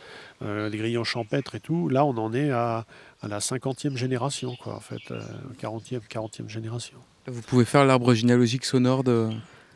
[0.42, 2.86] euh, les grillons champêtres et tout, là on en est à,
[3.22, 5.20] à la 50e génération, quoi, en fait, euh,
[5.60, 6.96] 40e, 40e génération.
[7.26, 9.30] Vous pouvez faire l'arbre généalogique sonore de.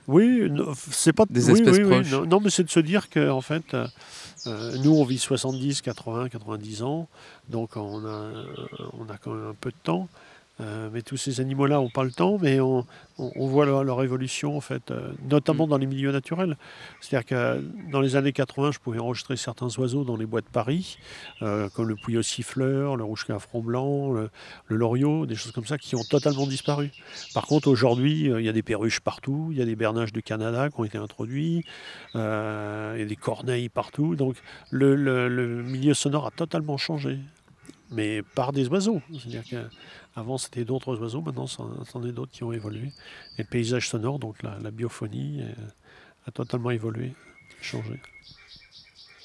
[0.07, 0.49] Oui,
[0.93, 2.13] c'est pas Des oui, espèces oui, oui, proches.
[2.13, 3.89] non, non, mais c'est de se dire que en fait, euh,
[4.47, 7.09] euh, nous on vit 70, 80, 90 ans,
[7.49, 8.45] donc on a, euh,
[8.93, 10.09] on a quand même un peu de temps.
[10.61, 12.85] Euh, mais tous ces animaux-là n'ont pas le temps, mais on,
[13.19, 15.71] on- on voit leur, leur évolution, en fait, euh, notamment Mm.
[15.71, 16.57] dans les milieux naturels.
[17.01, 17.61] C'est-à-dire que euh,
[17.93, 20.99] dans les années 80, je pouvais enregistrer certains oiseaux dans les bois de Paris,
[21.43, 24.31] euh, comme le pouillot siffleur, le rouge à front blanc, le,
[24.67, 26.91] le loriot, des choses comme ça qui ont totalement disparu.
[27.35, 30.23] Par contre, aujourd'hui, il y a des perruches partout, il y a des bernages du
[30.25, 31.65] Canada qui ont été introduits,
[32.15, 34.17] il y a des corneilles partout.
[34.17, 34.37] Donc
[34.71, 37.19] le, le- le milieu sonore a totalement changé,
[37.91, 39.01] mais par des oiseaux.
[39.13, 39.45] C'est-à-dire
[40.19, 42.89] qu'avant, c'était d'autres oiseaux, maintenant, c'en est d'autres qui ont évolué.
[43.39, 45.53] Et le paysage sonore, donc la, la biophonie, euh,
[46.27, 47.15] a totalement évolué,
[47.61, 48.01] changé.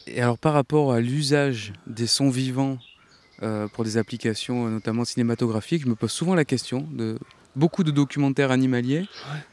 [0.08, 2.78] Et alors par rapport à l'usage des sons vivants
[3.42, 7.18] euh, pour des applications euh, notamment cinématographiques, je me pose souvent la question de
[7.56, 9.06] beaucoup de documentaires animaliers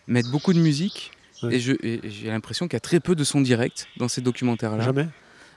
[0.09, 1.57] mettent beaucoup de musique Ouais.
[1.57, 4.85] et j'ai l'impression qu'il y a très peu de sons directs dans ces documentaires-là.
[4.85, 5.09] Jamais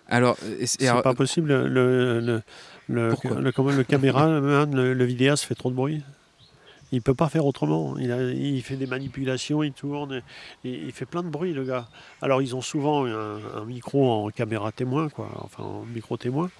[0.07, 1.49] Alors, et C'est pas possible.
[1.49, 2.41] Le, le,
[2.87, 6.03] le, le, caméraman, le, le vidéaste fait trop de bruit?
[6.93, 7.97] Il peut pas faire autrement.
[7.97, 10.21] Il, fait des manipulations, il tourne,
[10.63, 11.87] il, fait plein de bruit, le gars.
[12.21, 16.51] Alors, ils ont souvent un, micro en caméra témoin, quoi, enfin en micro témoin,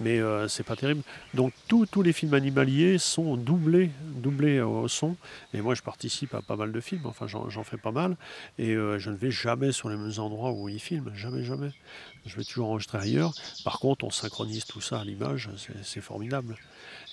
[0.00, 1.02] mais euh, c'est pas terrible.
[1.34, 5.14] Donc, tous- les films animaliers sont doublés, doublés au son.
[5.54, 8.16] Et moi, je participe à pas mal de films, enfin, j'en fais pas mal.
[8.58, 11.70] Et euh, je ne vais jamais sur les mêmes endroits où ils filment, jamais, jamais.
[12.26, 13.32] Je vais toujours enregistrer ailleurs.
[13.62, 15.48] Par contre, on synchronise tout ça à l'image,
[15.84, 16.56] c'est formidable.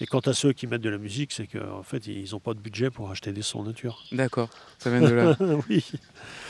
[0.01, 2.53] Et quant à ceux qui mettent de la musique, c'est qu'en fait, ils n'ont pas
[2.53, 4.03] de budget pour acheter des sons nature.
[4.11, 5.37] d'accord, ça vient de là.
[5.69, 5.85] oui.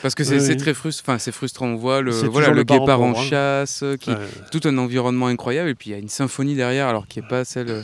[0.01, 0.57] Parce que c'est Oui, c'est oui.
[0.57, 1.13] très frustrant.
[1.13, 1.67] Enfin, c'est frustrant.
[1.67, 4.17] On voit le voilà guépard en chasse, euh, qui Ouais.
[4.51, 7.27] tout un environnement incroyable et puis il y a une symphonie derrière alors qui n'est
[7.27, 7.83] pas celle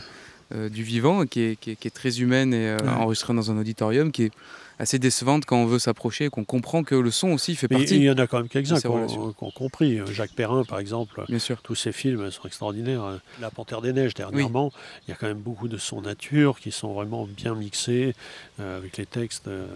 [0.56, 2.90] euh, du vivant qui est, qui est- qui est très humaine et euh, Ouais.
[2.90, 4.32] enregistrée dans un auditorium qui est
[4.80, 7.76] assez décevante quand on veut s'approcher et qu'on comprend que le son aussi fait Mais
[7.78, 10.00] il partie y en a quand même quelques-uns qui ont, compris.
[10.12, 13.20] Jacques Perrin, par exemple, bien sûr tous ses films sont extraordinaires.
[13.42, 14.72] La Panthère des Neiges, dernièrement,
[15.08, 18.16] il y a quand même beaucoup de sons nature qui sont vraiment bien mixés
[18.60, 19.68] euh, avec les textes euh,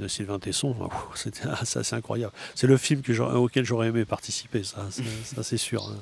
[0.00, 0.74] de Sylvain Tesson.
[1.14, 2.32] C'était c'est incroyable.
[2.54, 5.02] C'est le film que auquel j'aurais aimé participer, ça, c'est-
[5.34, 5.82] ça c'est sûr.
[5.84, 5.96] hein.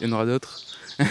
[0.00, 0.60] il y en aura d'autres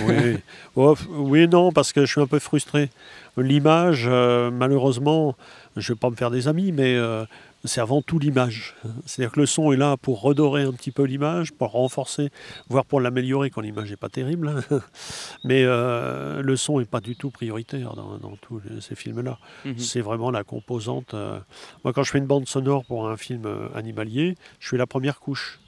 [0.06, 0.38] Oui.
[0.76, 2.90] Oh, oui, non, parce que je suis un peu frustré.
[3.38, 5.36] L'image, euh, malheureusement,
[5.76, 7.26] je ne vais pas me faire des amis, mais euh,
[7.66, 8.76] c'est avant tout l'image.
[9.06, 12.30] C'est-à-dire que le son est là pour redorer un petit peu l'image, pour renforcer,
[12.70, 14.56] voire pour l'améliorer quand l'image n'est pas terrible.
[15.44, 19.38] mais euh, le son n'est pas du tout prioritaire dans, dans tous ces films-là.
[19.66, 19.78] Mhm.
[19.78, 21.14] C'est vraiment la composante.
[21.14, 21.40] euh,
[21.84, 24.88] Moi, quand je fais une bande sonore pour un film euh, animalier, je fais la
[24.88, 25.60] première couche.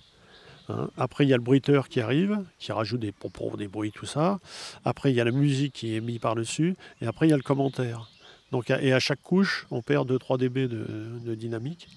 [0.70, 0.90] Hein.
[0.98, 4.06] Après, il y a le bruiteur qui arrive, qui rajoute des pompons, des bruits, tout
[4.06, 4.40] ça.
[4.86, 6.76] Après, il y a la musique qui est mise par-dessus.
[7.02, 8.10] Et après, il y a le commentaire.
[8.52, 10.86] Donc, et à chaque couche, on perd 2-3 dB de,
[11.26, 11.90] de dynamique.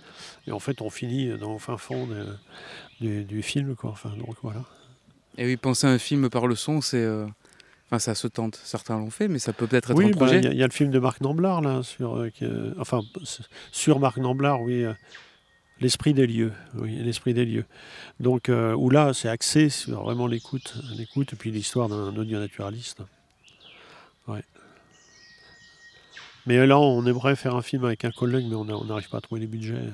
[0.47, 2.27] Et en fait, on finit dans le fin fond de-
[3.01, 3.77] du, du film.
[3.77, 3.91] Quoi.
[3.91, 4.65] Enfin, donc, voilà.
[5.39, 7.25] et oui penser à un film par le son c'est euh,
[7.87, 10.17] enfin ça se tente certains l'ont fait mais ça peut peut-être être Oui, un bah,
[10.17, 12.31] projet il y, a- il y a le film de Marc Namblard, là, sur, euh,
[12.31, 13.01] qui, euh, enfin,
[13.71, 14.93] sur Marc Namblard, oui, euh,
[15.81, 17.65] L'Esprit des lieux, oui, L'Esprit des lieux.
[18.19, 23.01] Donc, où là, c'est axé sur vraiment l'écoute, l'écoute, et puis l'histoire d'un audio-naturaliste.
[23.01, 23.07] Ouais.
[26.47, 29.21] Mais là, on aimerait faire un film avec un collègue, mais on n'arrive pas à
[29.21, 29.91] trouver les budgets euh,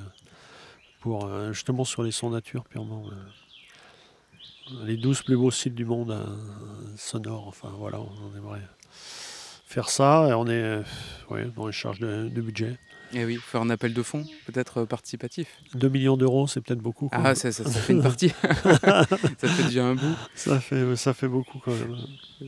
[1.00, 3.04] pour, euh, justement, sur les sons nature, purement.
[3.10, 6.16] euh, les 12 plus beaux sites du monde
[6.96, 10.26] sonores, enfin, voilà, on aimerait faire ça.
[10.28, 10.82] Et on est
[11.54, 12.76] dans les charges de budget.
[13.12, 15.46] Et oui, faire un appel de fonds, peut-être euh, participatif.
[15.74, 17.08] 2 millions d'euros, c'est peut-être beaucoup.
[17.12, 18.28] Ah, ça, ça, ça fait une partie.
[18.82, 19.04] ça
[19.48, 20.16] fait déjà un bout.
[20.34, 21.96] ça, fait, ça fait beaucoup quand même.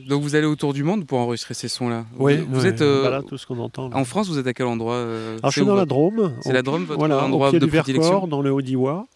[0.07, 2.05] Donc vous allez autour du monde pour enregistrer ces sons-là.
[2.17, 3.89] Oui, vous, êtes euh, voilà tout ce qu'on entend.
[3.89, 3.97] là.
[3.97, 6.33] en France, vous êtes à quel endroit euh, Alors, je suis dans la Drôme.
[6.41, 9.07] C'est la Drôme, votre voilà, endroit au pied de du Vercors, dans le Haut-Diois.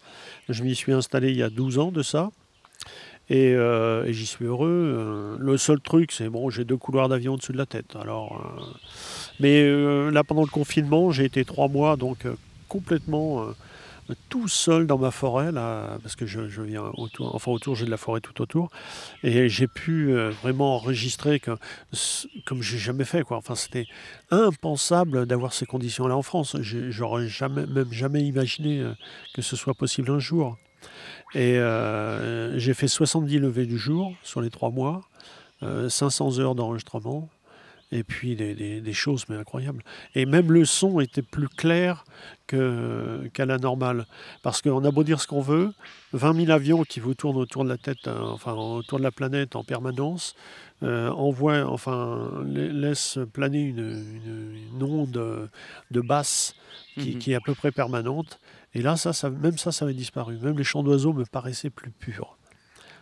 [0.49, 2.31] Je m'y suis installé il y a 12 ans de ça.
[3.29, 5.37] Et, euh, et j'y suis heureux.
[5.39, 7.95] Le seul truc, c'est bon, j'ai deux couloirs d'avion au-dessus de la tête.
[7.95, 8.41] Alors,
[9.39, 12.35] mais euh, là, pendant le confinement, j'ai été trois mois donc euh,
[12.67, 17.75] complètement euh, tout seul dans ma forêt là, parce que je, viens autour, enfin autour,
[17.75, 18.69] j'ai de la forêt tout autour,
[19.23, 21.51] et j'ai pu vraiment enregistrer que,
[22.45, 23.37] comme j'ai jamais fait quoi.
[23.37, 23.87] Enfin, c'était
[24.29, 26.57] impensable d'avoir ces conditions-là en France.
[26.59, 28.85] J'aurais jamais, même jamais imaginé
[29.33, 30.57] que ce soit possible un jour.
[31.33, 31.57] Et
[32.57, 35.01] j'ai fait 70 levées du jour sur les trois mois,
[35.63, 37.29] euh, 500 heures d'enregistrement,
[37.93, 39.83] et puis des, des- des choses mais incroyables.
[40.15, 42.03] Et même le son était plus clair
[42.47, 44.05] que- qu'à la normale.
[44.41, 45.71] Parce qu'on a beau dire ce qu'on veut,
[46.13, 49.11] 20 000 avions qui vous tournent autour de la tête, euh, enfin autour de la
[49.11, 50.35] planète en permanence,
[50.81, 55.49] euh, envoient, enfin, la- laissent planer une, une- une onde
[55.91, 56.55] de basse
[56.95, 57.19] qui, Mhm.
[57.19, 58.39] qui est à peu près permanente.
[58.73, 60.37] Et là, ça, ça, même ça, ça avait disparu.
[60.39, 62.37] Même les chants d'oiseaux me paraissaient plus purs.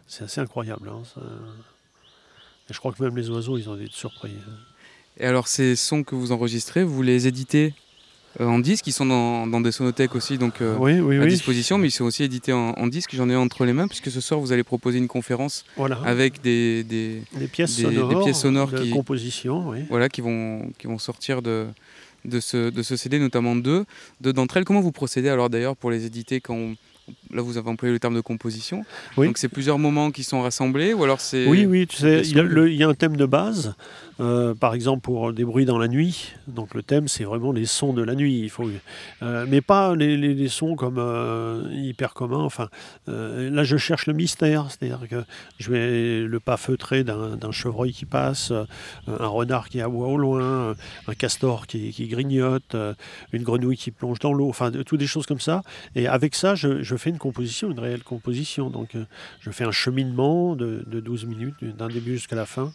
[0.05, 0.89] C'est assez incroyable.
[0.89, 1.21] hein, ça.
[2.69, 4.33] Et je crois que même les oiseaux, ils ont été surpris.
[5.19, 7.73] Et alors ces sons que vous enregistrez, vous les éditez
[8.39, 11.23] euh, en disque, ils sont dans, dans des sonothèques aussi, donc euh, oui, oui, à
[11.23, 11.27] oui.
[11.27, 13.13] disposition, mais ils sont aussi édités en, en disque.
[13.13, 15.99] J'en ai un entre les mains, puisque ce soir vous allez proposer une conférence Voilà.
[16.05, 20.21] avec des, des- des pièces des- des sonores, pièces sonores de qui- composition, voilà, qui,
[20.21, 21.67] vont, qui vont sortir de,
[22.23, 23.83] de, ce, de ce CD, notamment deux,
[24.21, 24.63] deux d'entre elles.
[24.65, 26.75] Comment vous procédez alors d'ailleurs pour les éditer quand on-
[27.33, 28.83] Là, vous avez employé le terme de composition.
[29.17, 29.27] Oui.
[29.27, 31.45] Donc, c'est plusieurs moments qui sont rassemblés ou alors c'est.
[31.47, 32.49] Oui, oui, tu sais, des il y, a sons.
[32.49, 33.73] le- il y a un thème de base,
[34.19, 36.33] euh, par exemple pour des bruits dans la nuit.
[36.47, 38.39] Donc le thème, c'est vraiment les sons de la nuit.
[38.43, 38.69] Il faut,
[39.23, 42.43] euh, mais pas les, les- les sons comme euh, hyper communs.
[42.43, 42.67] Enfin,
[43.07, 45.23] là, je cherche le mystère, c'est-à-dire que
[45.59, 48.51] je vais le pas feutré d'un chevreuil qui passe,
[49.07, 50.75] un renard qui aboie au loin,
[51.07, 52.75] un castor qui, qui grignote,
[53.33, 54.49] une grenouille qui plonge dans l'eau.
[54.49, 55.61] Enfin, toutes des choses comme ça.
[55.95, 58.69] Et avec ça, je, je fais une composition, une réelle composition.
[58.69, 59.05] Donc, euh,
[59.41, 62.71] je fais un cheminement de, de 12 minutes, d'un début jusqu'à la fin.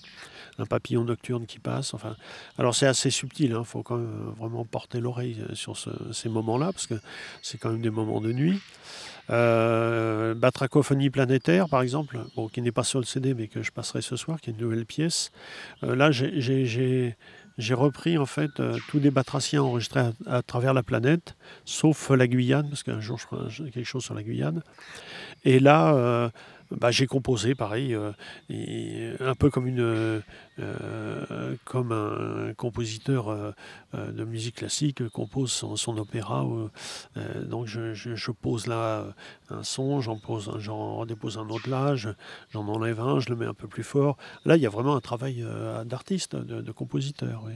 [0.58, 1.92] Un papillon nocturne qui passe.
[1.92, 2.16] Enfin,
[2.58, 3.54] alors c'est assez subtil.
[3.58, 6.94] Il faut quand même vraiment porter l'oreille euh, sur ce- ces moments-là parce que
[7.42, 8.58] c'est quand même des moments de nuit.
[9.28, 12.18] Euh, Batracophonie planétaire, par exemple,
[12.52, 14.60] qui n'est pas sur le CD mais que je passerai ce soir, qui est une
[14.60, 15.30] nouvelle pièce.
[15.82, 17.16] Euh, là, j'ai-
[17.58, 22.10] j'ai- repris en fait euh, tous les batraciens enregistrés à, à travers la planète, sauf
[22.10, 24.62] la Guyane, parce qu'un jour je ferai quelque chose sur la Guyane.
[25.44, 26.28] Et là, euh,
[26.70, 28.12] bah, j'ai composé pareil, euh,
[28.50, 30.20] et un peu comme, une, euh,
[30.58, 33.54] euh, comme un compositeur
[33.94, 36.44] de musique classique compose son, son opéra.
[37.42, 39.06] donc je, je- je pose là
[39.50, 42.10] un son, j'en pose, un- j'en redépose un autre là, je-
[42.50, 44.16] j'en enlève un, je le mets un peu plus fort.
[44.44, 45.44] Là, il y a vraiment un travail
[45.84, 47.42] d'artiste, de, de compositeur.
[47.46, 47.52] oui.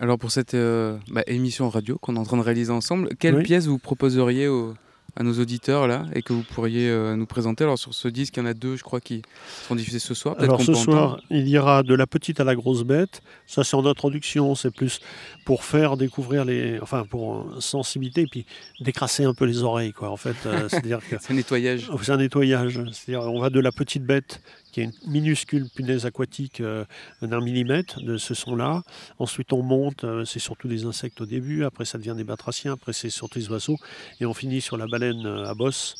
[0.00, 3.42] Alors, pour cette bah, émission radio qu'on est en train de réaliser ensemble, quelle Oui.
[3.44, 4.74] pièce vous proposeriez au-
[5.14, 8.36] à nos auditeurs là et que vous pourriez euh, nous présenter Alors, sur ce disque,
[8.36, 9.22] il y en a deux, je crois, qui
[9.62, 10.36] seront diffusés ce soir.
[10.38, 11.22] Alors ce soir, entendre.
[11.30, 13.20] il y aura de la petite à la grosse bête.
[13.46, 14.54] Ça, c'est en introduction.
[14.54, 15.00] C'est plus
[15.44, 18.46] pour faire découvrir les, enfin pour euh, sensibilité, puis
[18.80, 20.10] décrasser un peu les oreilles, quoi.
[20.10, 21.90] En fait, euh, c'est-à-dire que C'est un nettoyage.
[22.02, 22.80] c'est un nettoyage.
[22.92, 24.40] C'est-à-dire, on va de la petite bête
[24.72, 26.84] qui est une minuscule punaise aquatique euh,
[27.20, 28.82] d'un millimètre de ce son-là.
[29.18, 30.04] Ensuite, on monte.
[30.04, 31.64] euh, c'est surtout des insectes au début.
[31.64, 32.72] Après, ça devient des batraciens.
[32.72, 33.76] Après, c'est surtout des oiseaux.
[34.20, 35.94] Et on finit sur la baleine euh, à bosse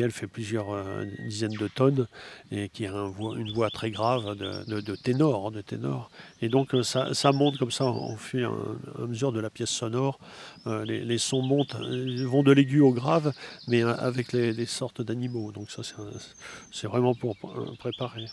[0.00, 2.06] elle fait plusieurs euh, dizaines de tonnes
[2.50, 6.10] et qui a une voix très grave de, ténor, de ténor.
[6.42, 8.52] Et donc euh, ça, monte comme ça au fur
[8.98, 10.18] et à mesure de la pièce sonore.
[10.66, 13.32] Euh, les, sons montent, vont de l'aigu au grave,
[13.66, 15.52] mais avec les, sortes d'animaux.
[15.52, 15.82] Donc ça
[16.72, 17.36] c'est vraiment pour
[17.78, 18.26] préparer.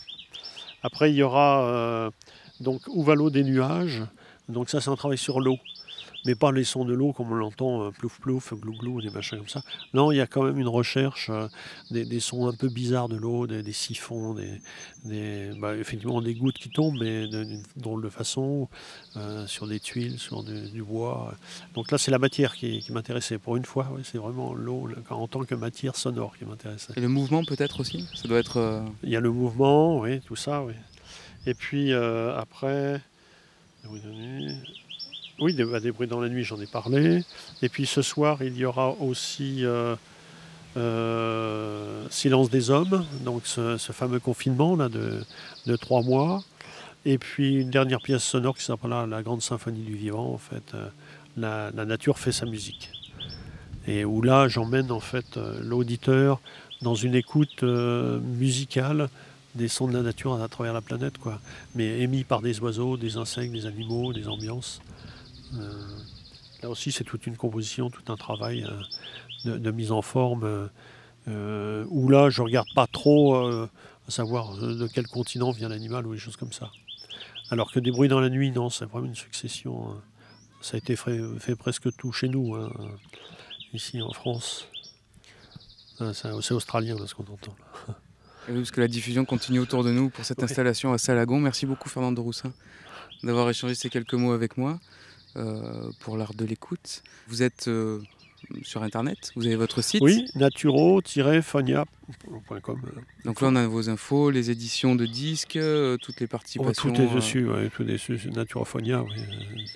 [0.82, 2.10] Après il y aura
[2.60, 4.02] donc Où va l'eau des nuages.
[4.48, 5.58] Donc ça c'est un travail sur l'eau.
[6.26, 9.10] Mais pas les sons de l'eau comme on l'entend, euh, plouf plouf, glou glou, des
[9.10, 9.62] machins comme ça.
[9.94, 11.46] Non, il y a quand même une recherche, euh,
[11.92, 14.60] des, des sons un peu bizarres de l'eau, des, des siphons, des,
[15.04, 18.68] des- bah, effectivement des gouttes qui tombent, mais d'une drôle de façon,
[19.16, 21.32] euh, sur des tuiles, sur du, du bois.
[21.74, 23.38] Donc là, c'est la matière qui, qui m'intéressait.
[23.38, 26.92] Pour une fois, ouais, c'est vraiment l'eau le- en tant que matière sonore qui m'intéressait.
[26.96, 28.04] Et le mouvement, peut-être aussi?
[28.14, 28.56] Ça doit être.
[28.56, 30.74] euh, Il y a le mouvement, oui, tout ça, oui.
[31.46, 33.00] Et puis euh, après,
[35.40, 37.22] oui, des, bah, des bruits dans la nuit, j'en ai parlé.
[37.62, 39.94] Et puis ce soir, il y aura aussi euh,
[40.76, 46.42] euh, Silence des hommes, donc ce, fameux confinement là de, trois mois.
[47.04, 50.38] Et puis une dernière pièce sonore qui s'appelle la, la Grande Symphonie du Vivant, en
[50.38, 50.74] fait.
[50.74, 50.88] euh,
[51.36, 52.90] la, nature fait sa musique.
[53.86, 56.40] Et où là, j'emmène en fait l'auditeur
[56.82, 59.08] dans une écoute musicale
[59.54, 61.40] des sons de la nature à travers la planète, quoi.
[61.74, 64.80] Mais émis par des oiseaux, des insectes, des animaux, des ambiances.
[65.54, 65.98] Euh,
[66.62, 68.80] là aussi, c'est toute une composition, tout un travail euh,
[69.44, 70.68] de, de mise en forme.
[71.28, 73.68] euh, où là, je regarde pas trop à
[74.08, 76.70] savoir de quel continent vient l'animal ou des choses comme ça.
[77.50, 80.00] Alors que des bruits dans la nuit, non, c'est vraiment une succession.
[80.60, 82.70] Ça a été fait, fait presque tout chez nous, hein,
[83.72, 84.68] ici en France.
[86.12, 87.54] C'est australien là, ce qu'on entend.
[88.48, 91.40] Et oui, parce que la diffusion continue autour de nous pour cette installation à Salagon.
[91.40, 92.52] Merci beaucoup Fernando Roussin
[93.24, 94.78] d'avoir échangé ces quelques mots avec moi
[96.00, 97.02] pour l'art de l'écoute.
[97.28, 98.00] Vous êtes euh,
[98.62, 100.02] sur Internet, vous avez votre site.
[100.02, 102.80] Oui, naturo-fonia.com.
[103.24, 106.92] Donc là, on a vos infos, les éditions de disques, euh, toutes les Oh, participations.
[106.92, 109.02] tout est euh, dessus, ouais, tout est dessus, c'est Naturophonia.
[109.02, 109.10] oui.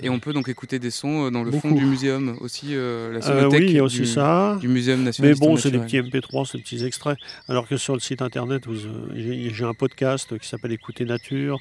[0.01, 3.13] Et on peut donc écouter des sons euh, dans le fond du muséum aussi, euh,
[3.13, 4.57] la Euh, sonothèque oui, il y a aussi du, ça.
[4.61, 7.19] du Muséum national Mais bon, c'est des petits MP3, c'est des petits extraits.
[7.49, 11.59] Alors que sur le site internet, euh, j'ai un podcast qui s'appelle Écouter Nature.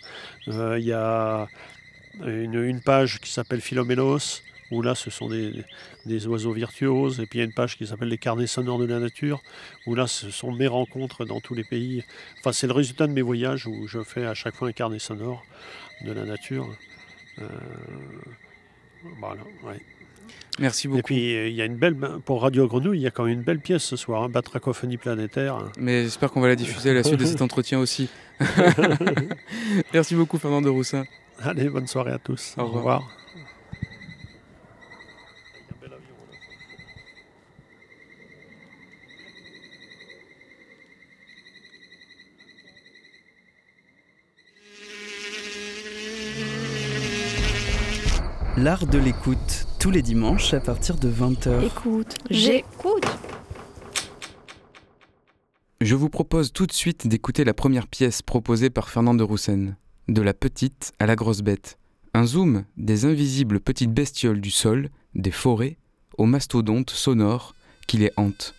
[0.48, 1.48] Euh, Il y a
[2.26, 4.42] une, une page qui s'appelle Philomélos,
[4.72, 5.64] où là, ce sont des,
[6.06, 7.20] des oiseaux virtuoses.
[7.20, 9.42] Et puis il y a une page qui s'appelle Les carnets sonores de la nature,
[9.86, 12.04] où là, ce sont mes rencontres dans tous les pays.
[12.40, 15.00] Enfin, c'est le résultat de mes voyages où je fais à chaque fois un carnet
[15.00, 15.44] sonore
[16.04, 16.68] de la nature.
[17.42, 17.48] Euh,
[19.20, 19.80] voilà, ouais.
[20.60, 21.00] Merci beaucoup.
[21.00, 21.96] Et puis il y a une belle
[22.26, 24.98] pour Radio Grenouille, il y a quand même une belle pièce ce soir, hein, Batracophonie
[24.98, 25.72] planétaire.
[25.78, 28.10] Mais j'espère qu'on va la diffuser à la suite de cet entretien aussi.
[29.94, 31.06] Merci beaucoup Fernando Roussin.
[31.42, 32.56] Allez, bonne soirée à tous.
[32.58, 33.04] Au revoir.
[48.58, 51.64] L'art de l'écoute, tous les dimanches à partir de 20h.
[51.64, 53.06] Écoute, J'écoute.
[55.80, 59.78] Je vous propose tout de suite d'écouter la première pièce proposée par Fernand de Roussen,
[60.10, 61.78] De la petite à la grosse bête.
[62.16, 65.78] Un zoom des invisibles petites bestioles du sol, des forêts,
[66.18, 67.54] aux mastodontes sonores
[67.86, 68.56] qui les hantent.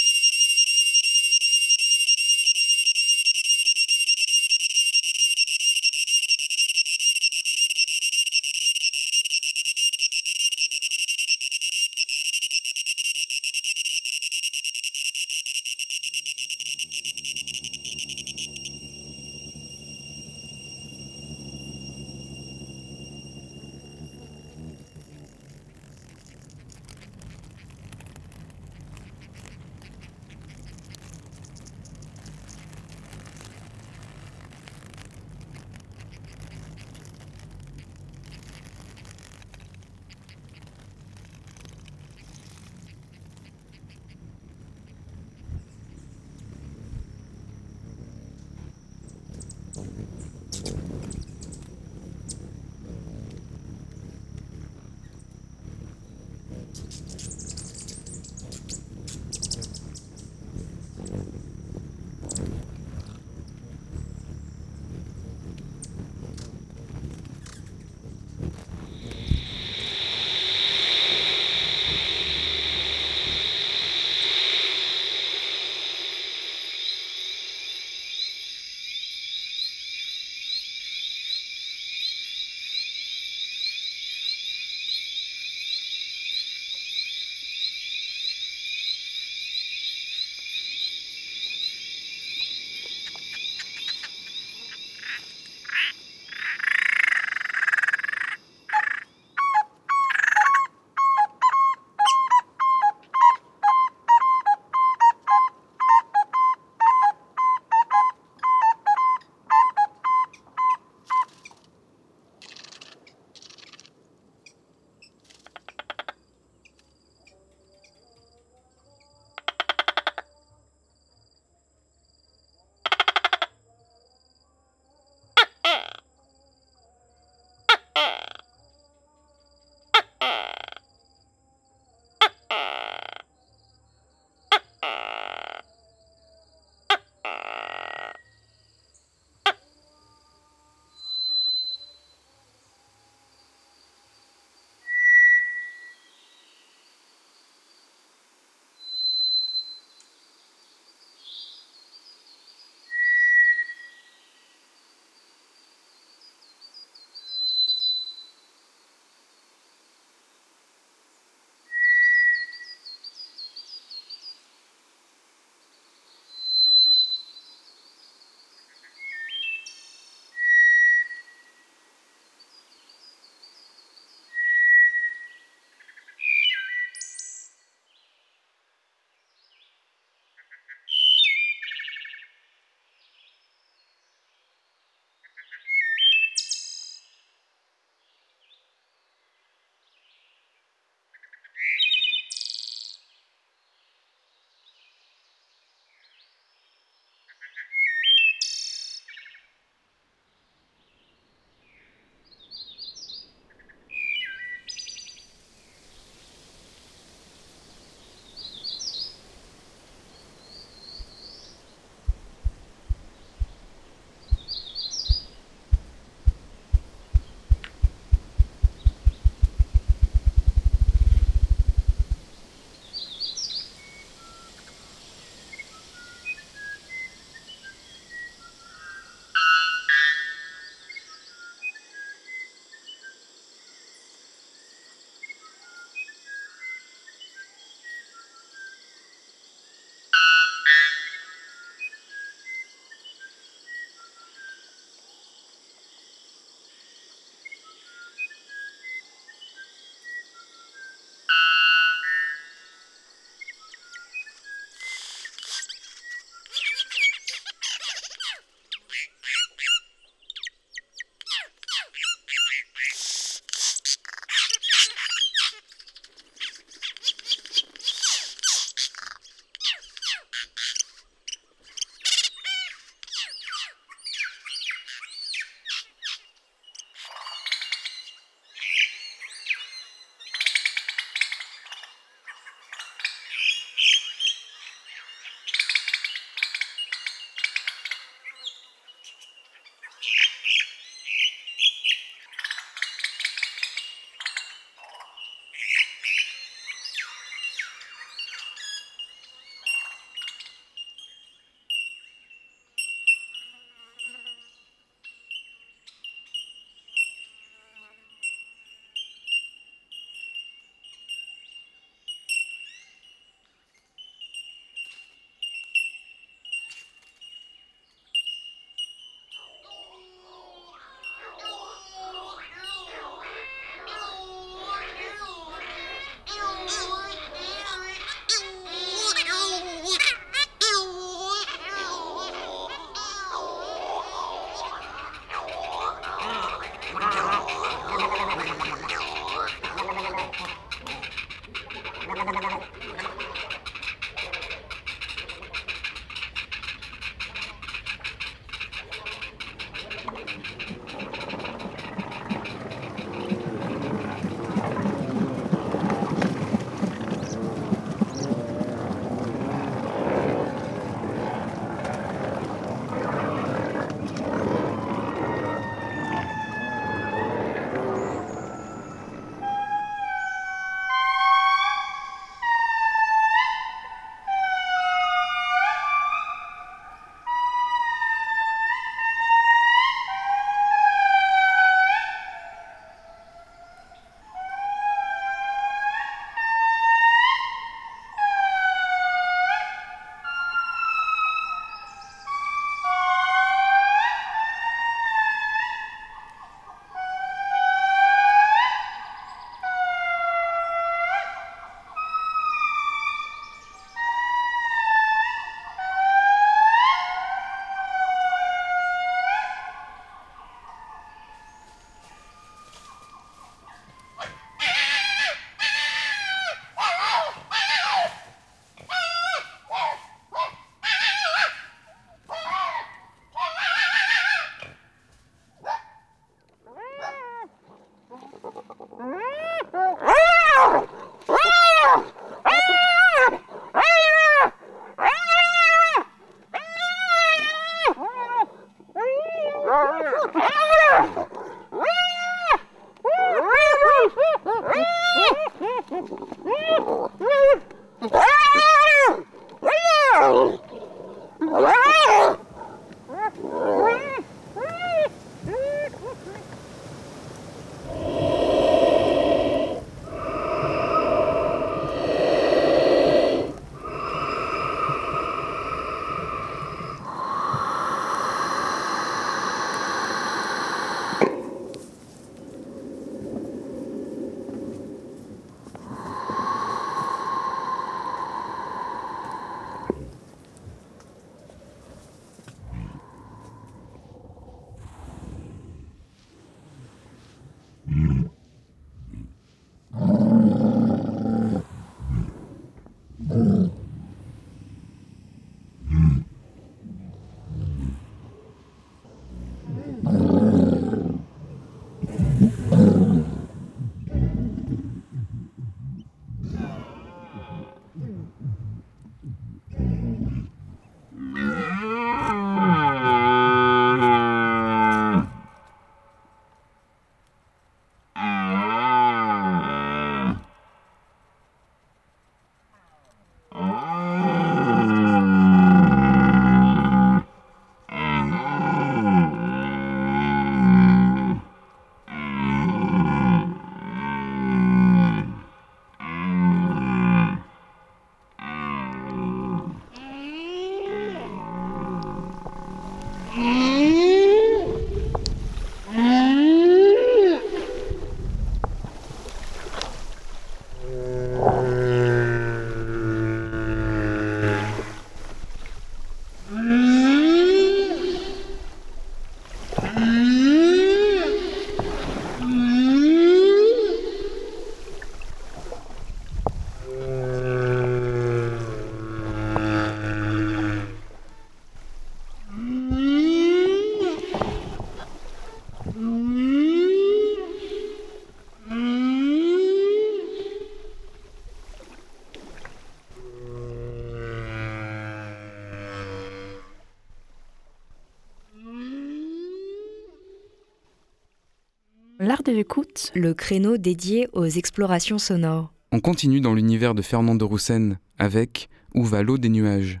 [592.52, 595.72] L'écoute, le créneau dédié aux explorations sonores.
[595.92, 600.00] On continue dans l'univers de Fernand de Roussen avec Où va l'eau des nuages?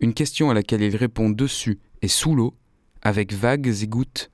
[0.00, 2.54] Une question à laquelle il répond dessus et sous l'eau
[3.02, 4.29] avec vagues et gouttes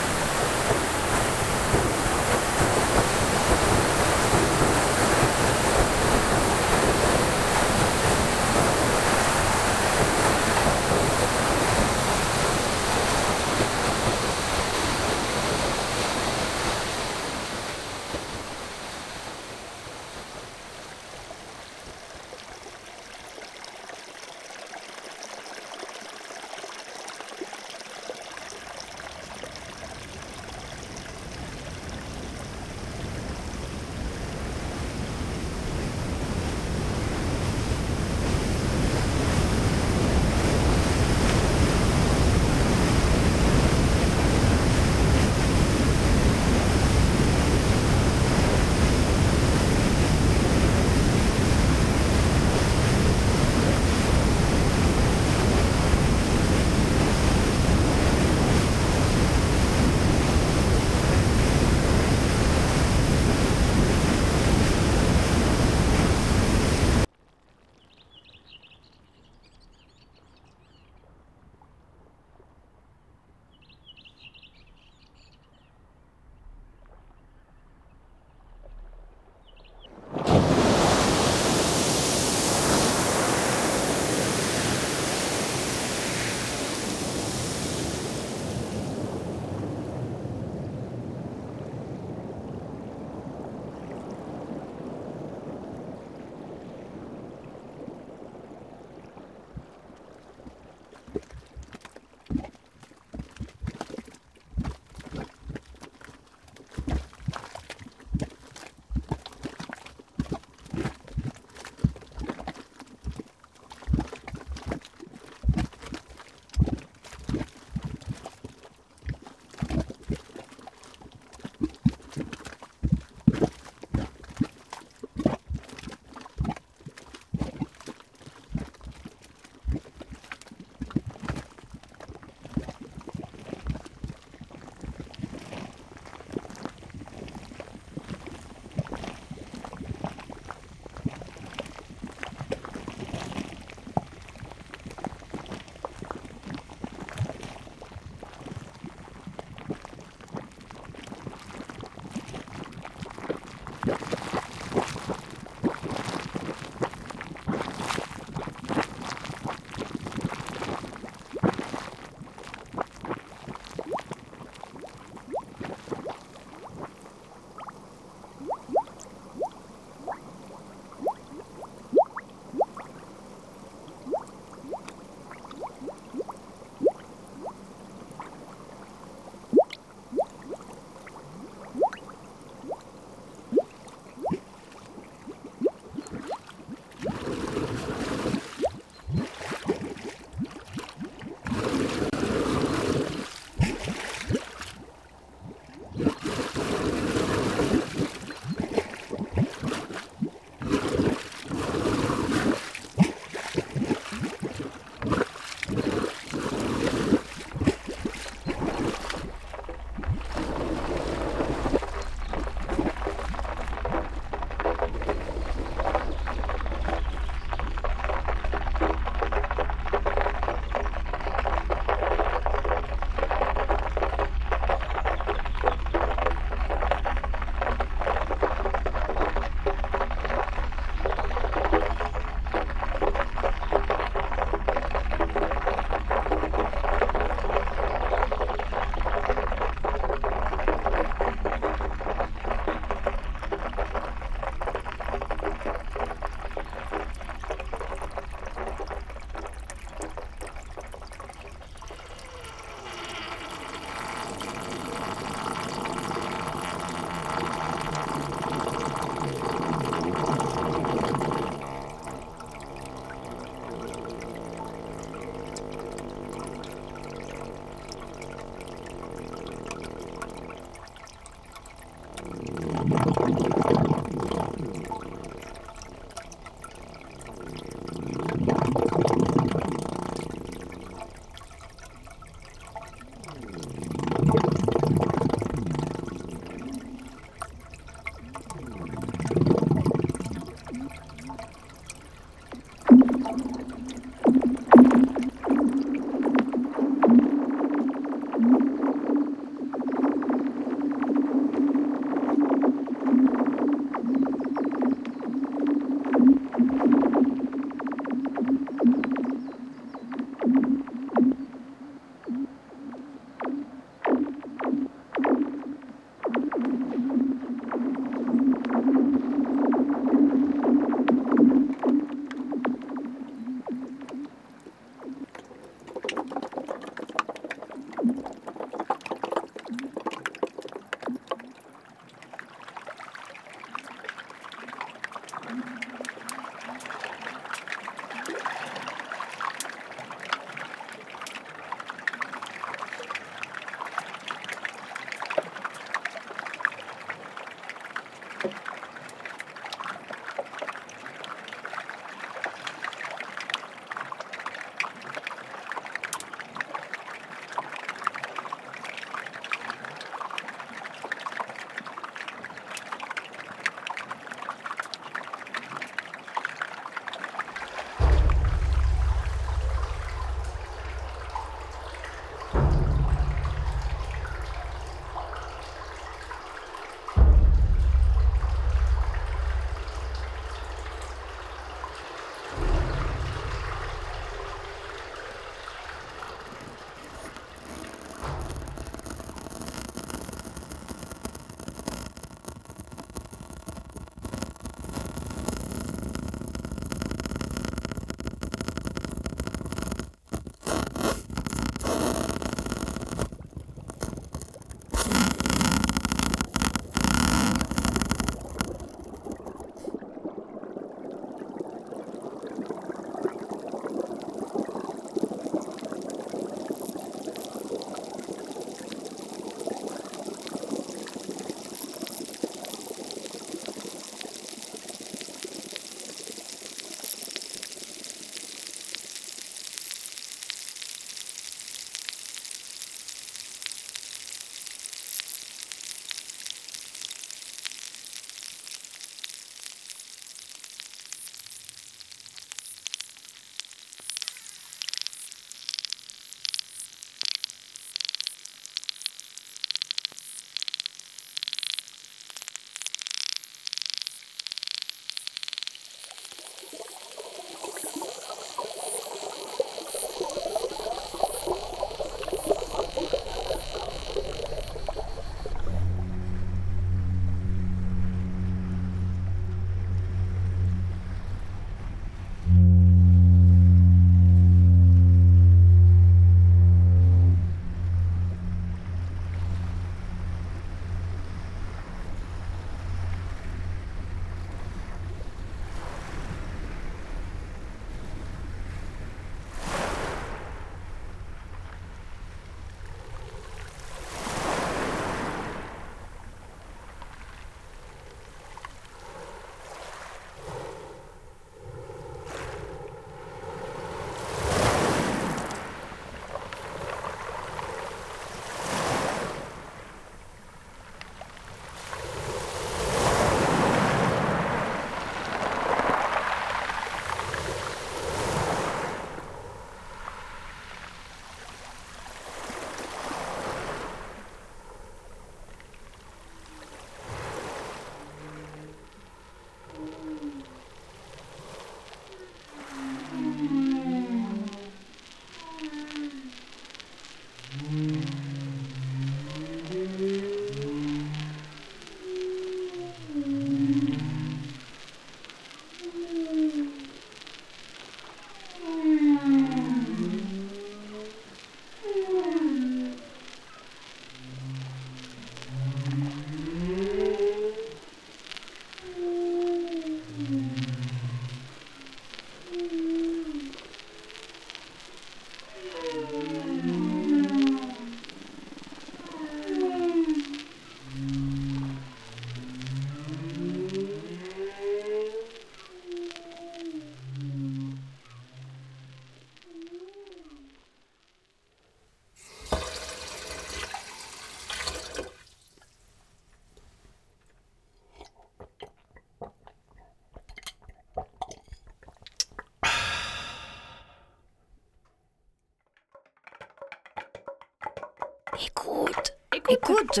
[598.66, 600.00] Écoute Écoute.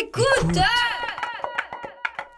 [0.00, 0.58] Écoute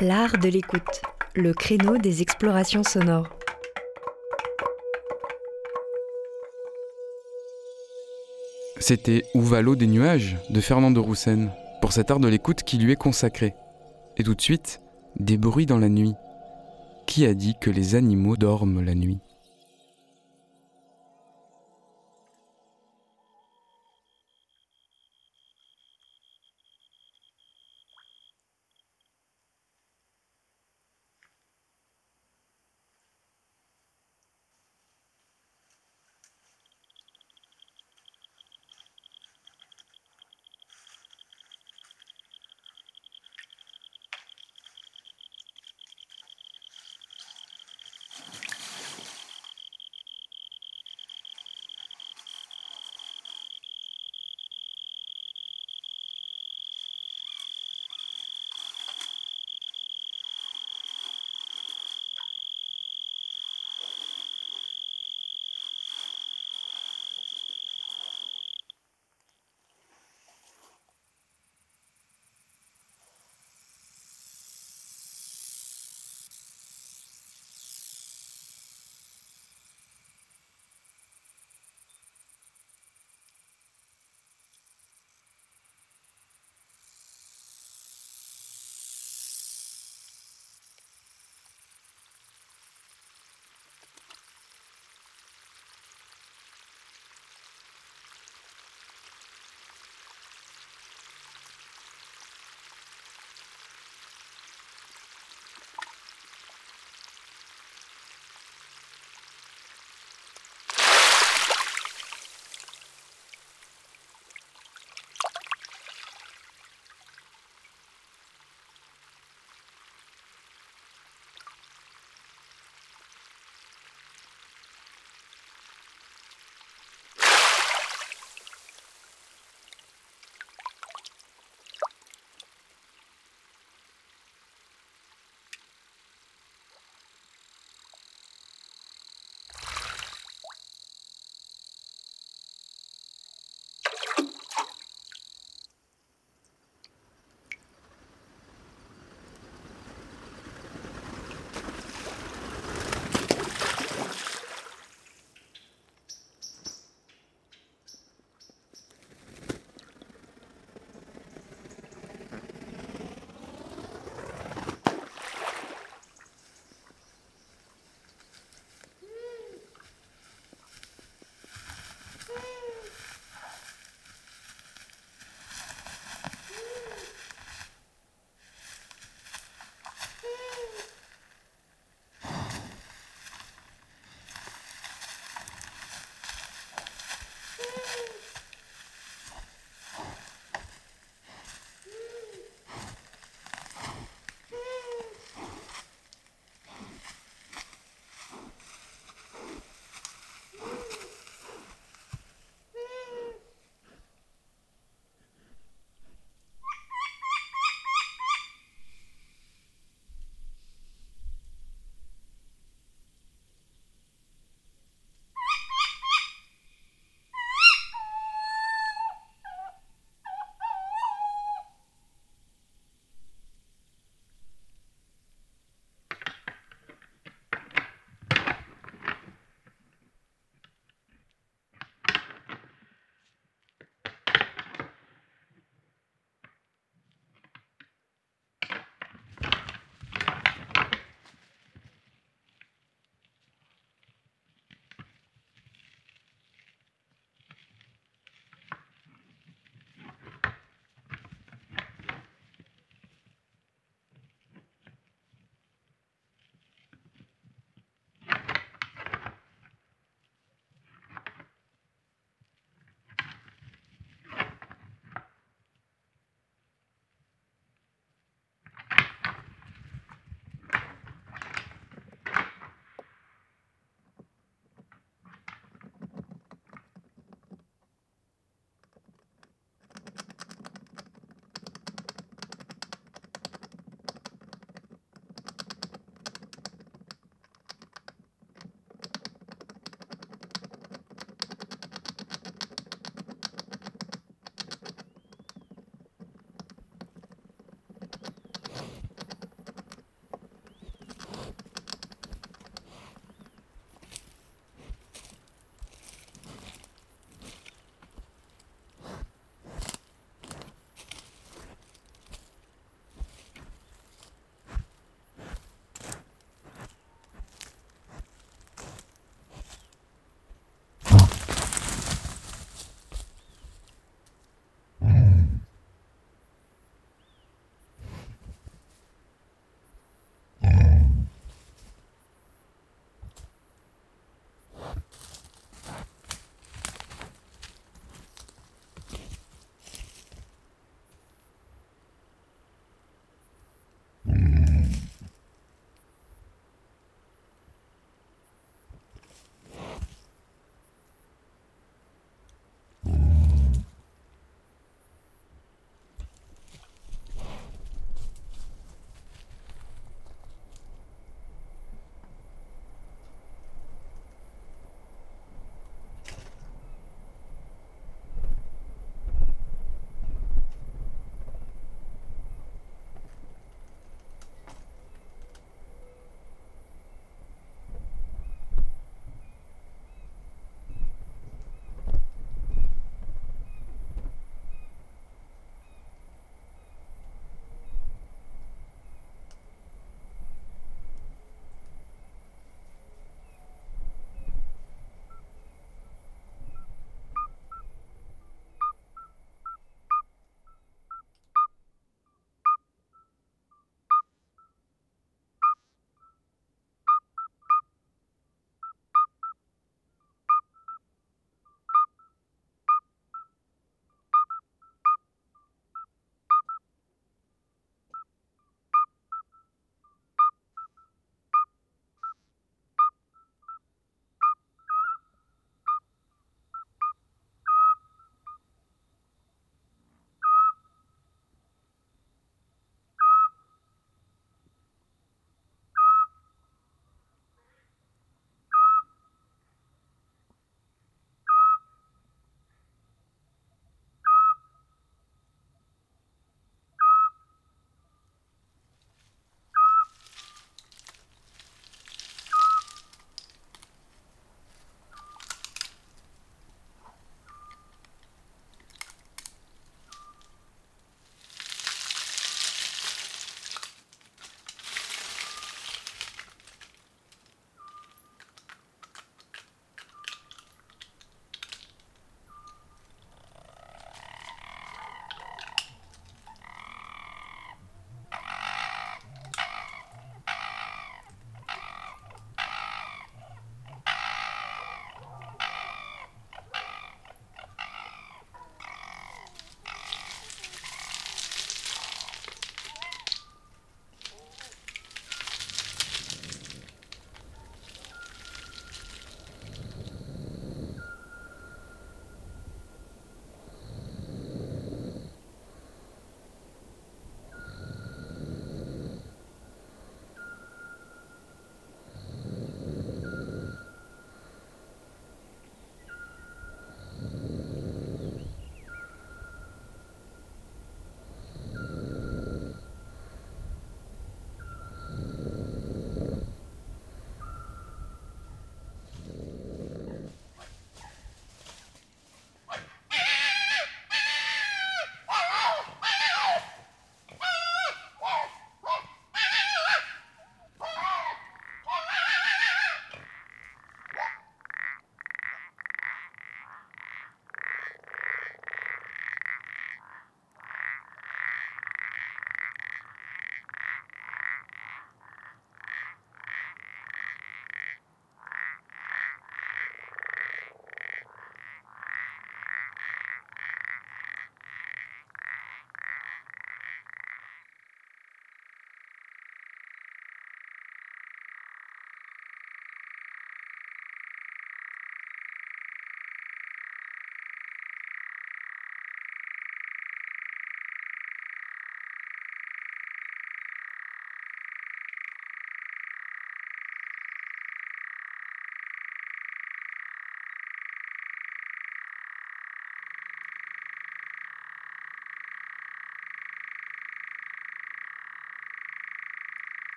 [0.00, 1.00] L'art de l'écoute,
[1.34, 3.30] le créneau des explorations sonores.
[8.78, 11.50] C'était Où va l'eau des nuages de Fernand de Roussen,
[11.80, 13.54] pour cet art de l'écoute qui lui est consacré.
[14.18, 14.82] Et tout de suite,
[15.16, 16.14] des bruits dans la nuit.
[17.06, 19.20] Qui a dit que les animaux dorment la nuit?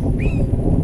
[0.00, 0.79] Facebook.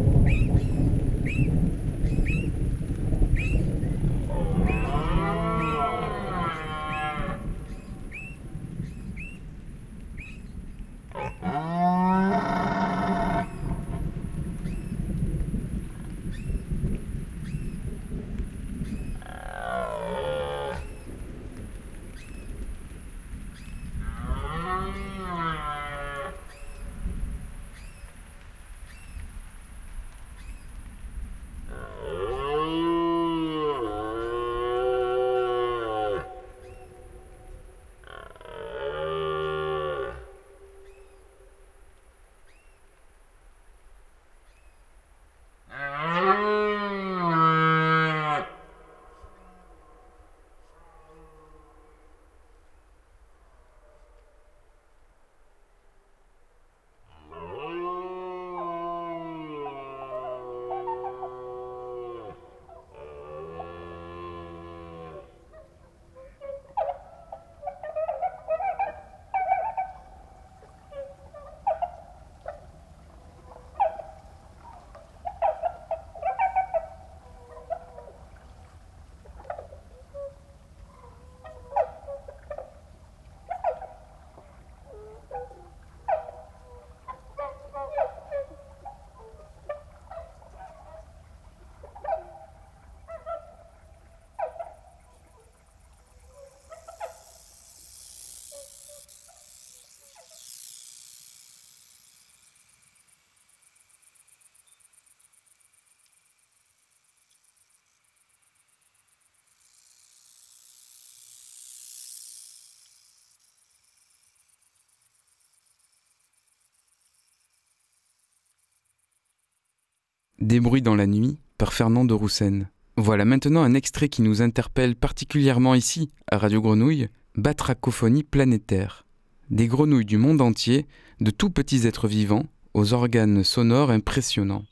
[120.46, 122.68] Des bruits dans la nuit par Fernand de Roussen.
[122.96, 129.06] Voilà maintenant un extrait qui nous interpelle particulièrement ici, à Radio Grenouille, Batracophonie planétaire.
[129.50, 130.86] Des grenouilles du monde entier,
[131.18, 134.62] de tout petits êtres vivants, aux organes sonores impressionnants.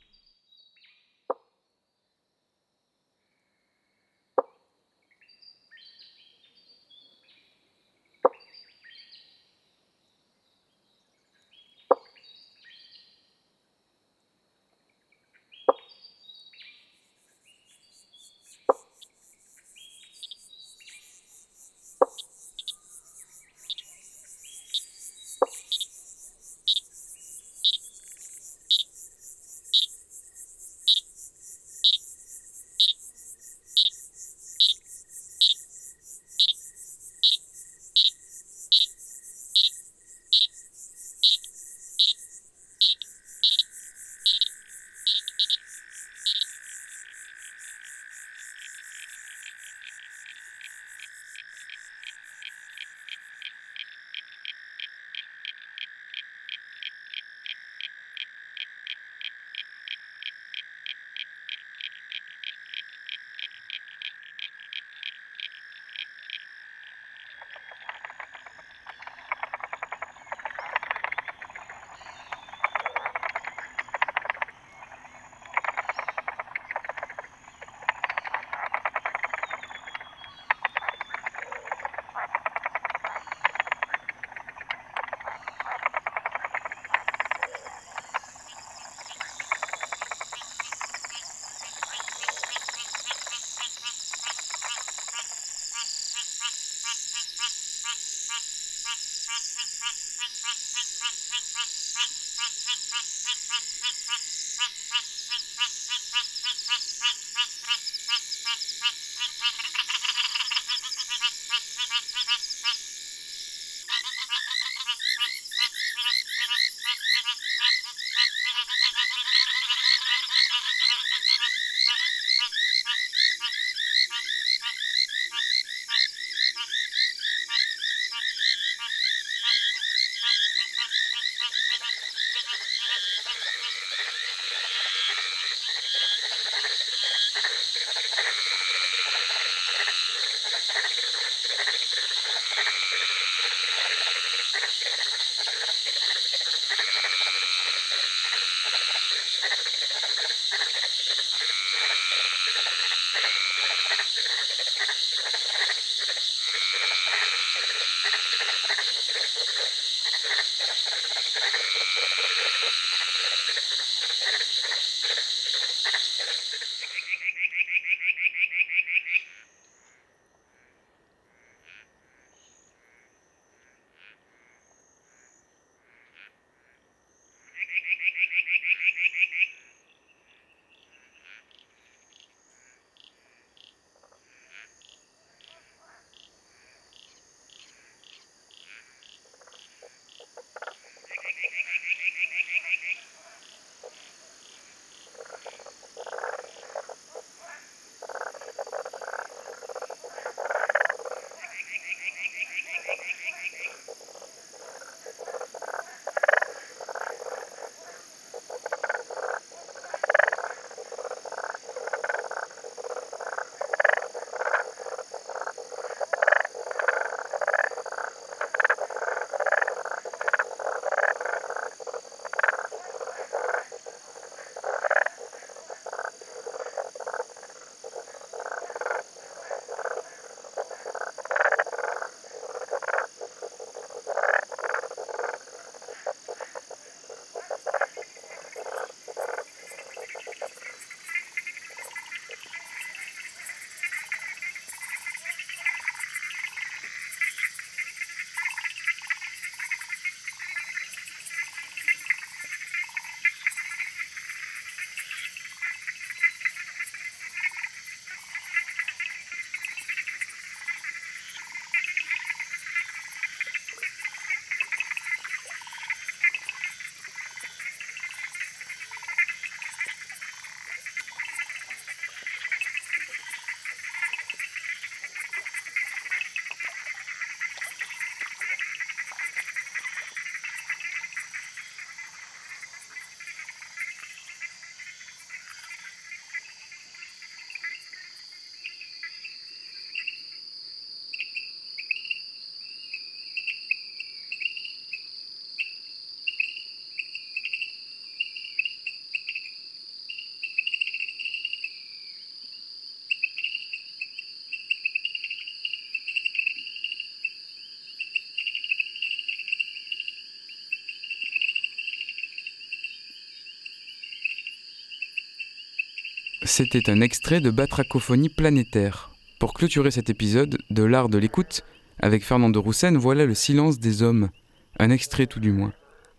[316.47, 319.09] C'était un extrait de Batracophonie planétaire.
[319.39, 321.63] Pour clôturer cet épisode de l'art de l'écoute,
[321.99, 324.29] avec Fernand de Roussen, voilà Le silence des hommes,
[324.77, 325.73] un extrait tout du moins.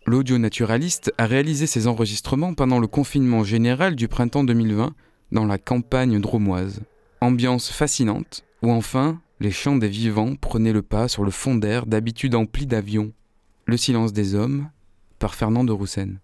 [0.04, 4.94] L'audio naturaliste a réalisé ses enregistrements pendant le confinement général du printemps 2020
[5.30, 6.80] dans la campagne dromoise.
[7.20, 11.86] Ambiance fascinante, où enfin les chants des vivants prenaient le pas sur le fond d'air
[11.86, 13.12] d'habitude empli d'avions.
[13.66, 14.70] Le silence des hommes,
[15.20, 16.18] par Fernand de Roussen.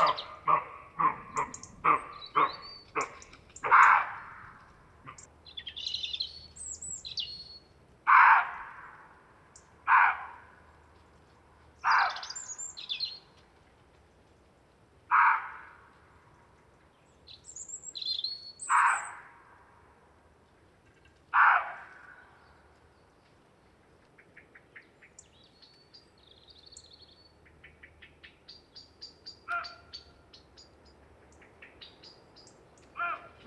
[0.00, 0.37] Oh.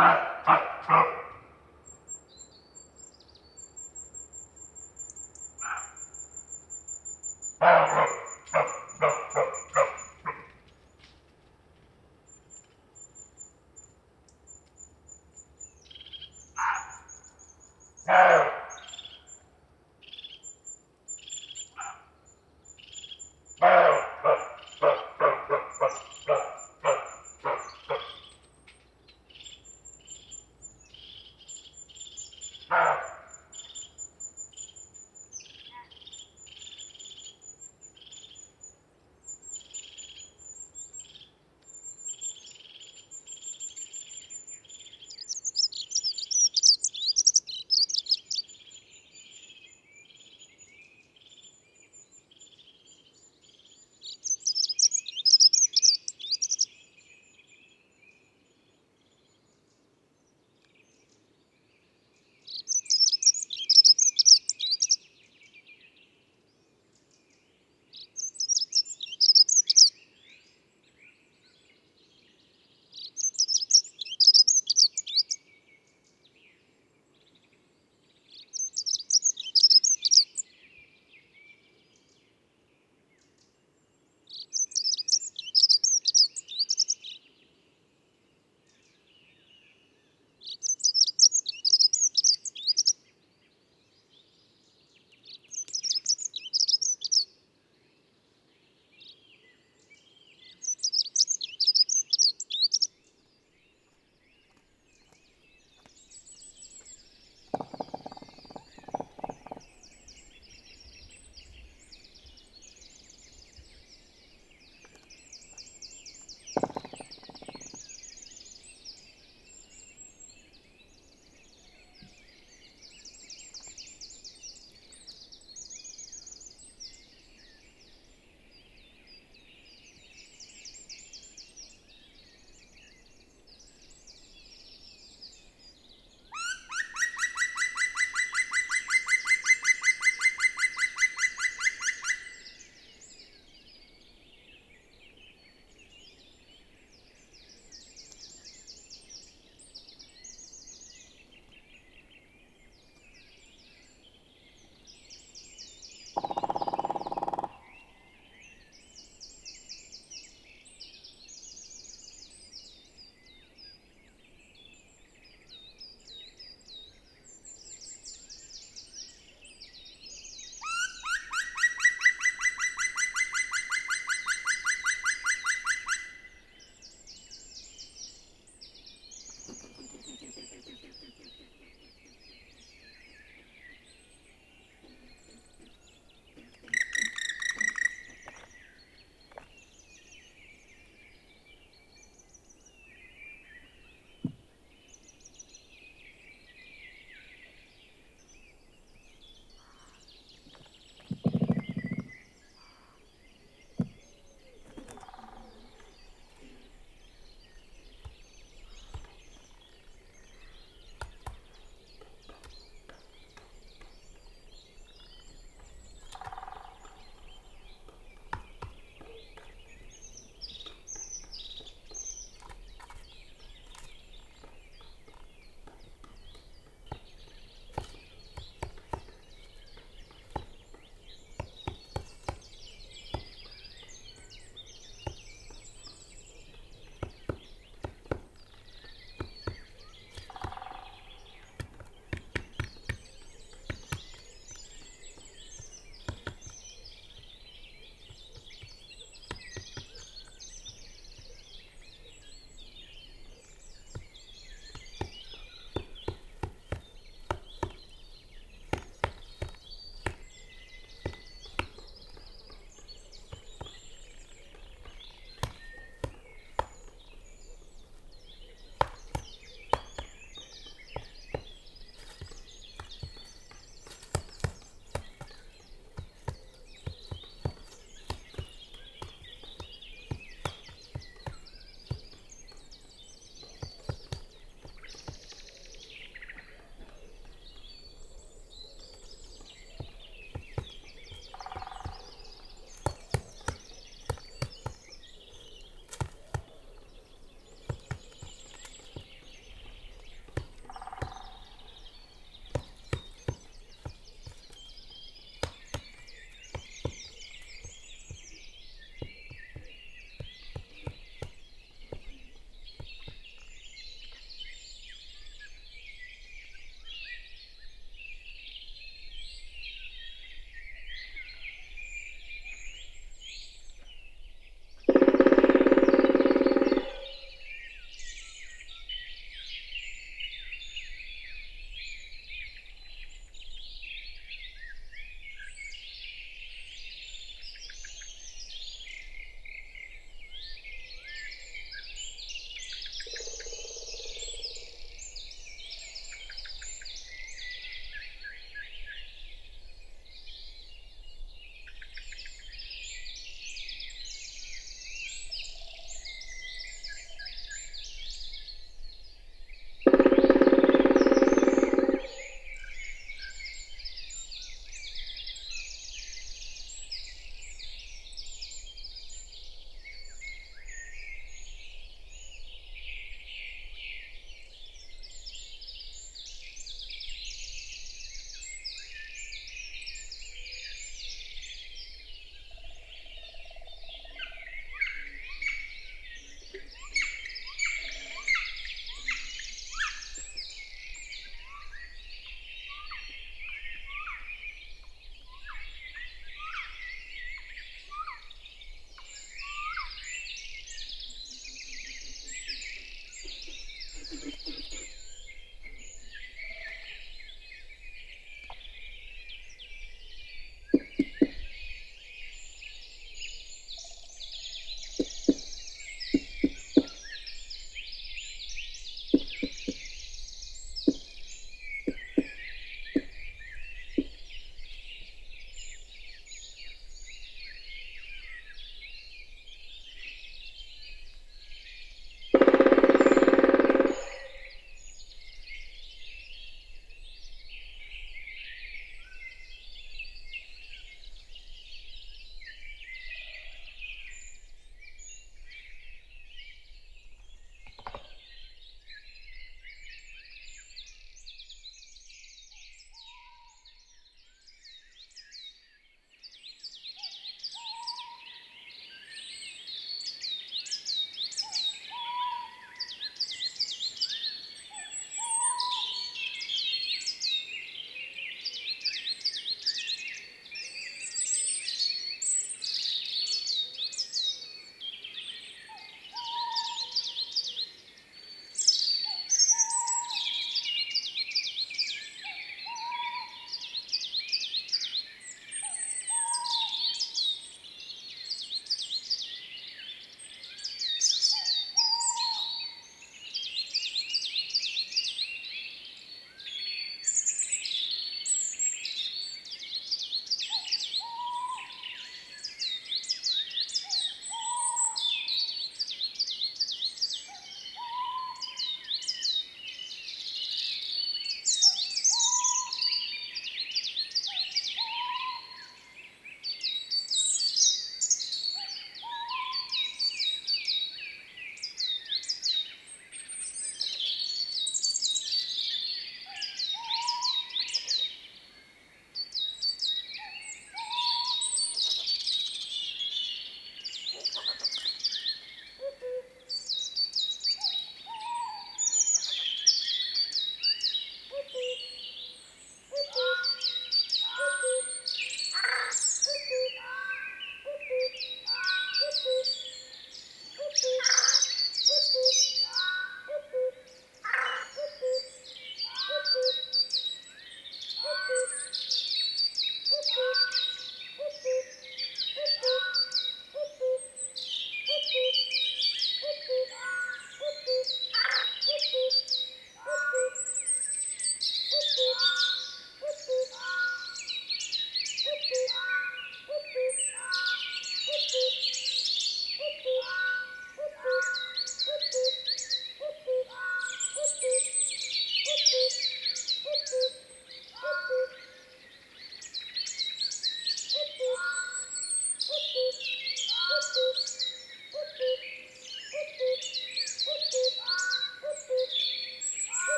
[0.00, 0.29] Bye.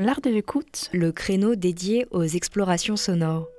[0.00, 3.50] L'art de l'écoute, le créneau dédié aux explorations sonores.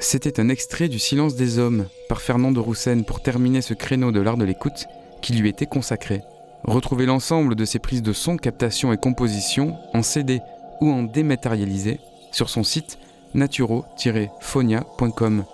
[0.00, 4.10] C'était un extrait du Silence des hommes par Fernand de Roussen pour terminer ce créneau
[4.10, 4.86] de l'art de l'écoute
[5.22, 6.22] qui lui était consacré.
[6.64, 10.40] Retrouvez l'ensemble de ses prises de son, captation et composition en CD
[10.80, 12.00] ou en dématérialisé
[12.32, 12.98] sur son site
[13.32, 15.44] naturo-phonia.com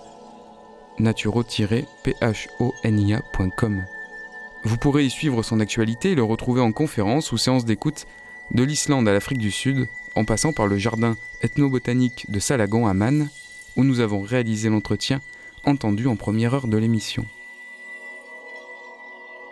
[0.97, 3.83] naturo-phonia.com
[4.67, 8.05] Vous pourrez y suivre son actualité et le retrouver en conférence ou séance d'écoute
[8.51, 12.93] de l'Islande à l'Afrique du Sud, en passant par le jardin ethnobotanique de Salagon à
[12.93, 13.29] Man,
[13.77, 15.21] où nous avons réalisé l'entretien
[15.63, 17.25] entendu en première heure de l'émission.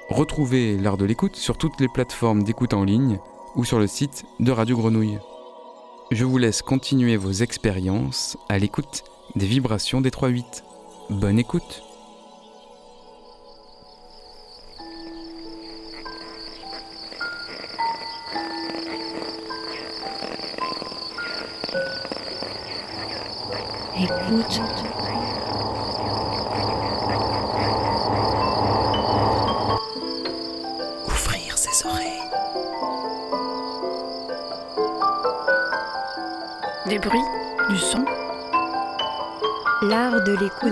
[0.10, 3.18] Retrouvez l'art de l'écoute sur toutes les plateformes d'écoute en ligne
[3.56, 5.20] ou sur le site de Radio Grenouille.
[6.12, 9.06] Je vous laisse continuer vos expériences à l'écoute
[9.38, 10.44] des vibrations des 3-8.
[11.10, 11.85] Bonne écoute Écoute.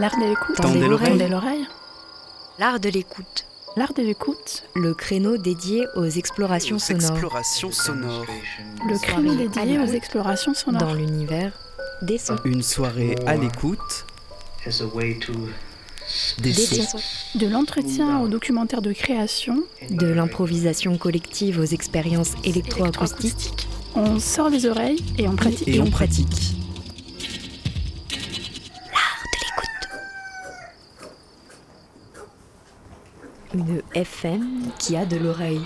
[0.03, 0.57] L'art de l'écoute.
[0.59, 1.09] l'art de l'écoute, Tendez l'oreille.
[1.11, 1.67] Tendez l'oreille,
[2.59, 3.45] L'art de l'écoute.
[3.77, 8.25] l'art de l'écoute, Le créneau dédié aux explorations Aux sonores explorations sonores.
[8.89, 10.81] le créneau dédié aux explorations sonores.
[10.89, 11.53] dans l'univers
[12.01, 12.35] des sons.
[12.43, 14.05] Une soirée à l'écoute
[14.67, 15.31] as a way to
[16.39, 16.97] des Des sons.
[16.97, 17.37] sons.
[17.39, 23.69] De l'entretien au documentaire de création, De l'improvisation collective aux expériences électroacoustiques.
[23.95, 25.67] on sort les oreilles et on pratique.
[25.69, 26.52] Et on pratique.
[34.79, 35.61] Qui a de l'oreille.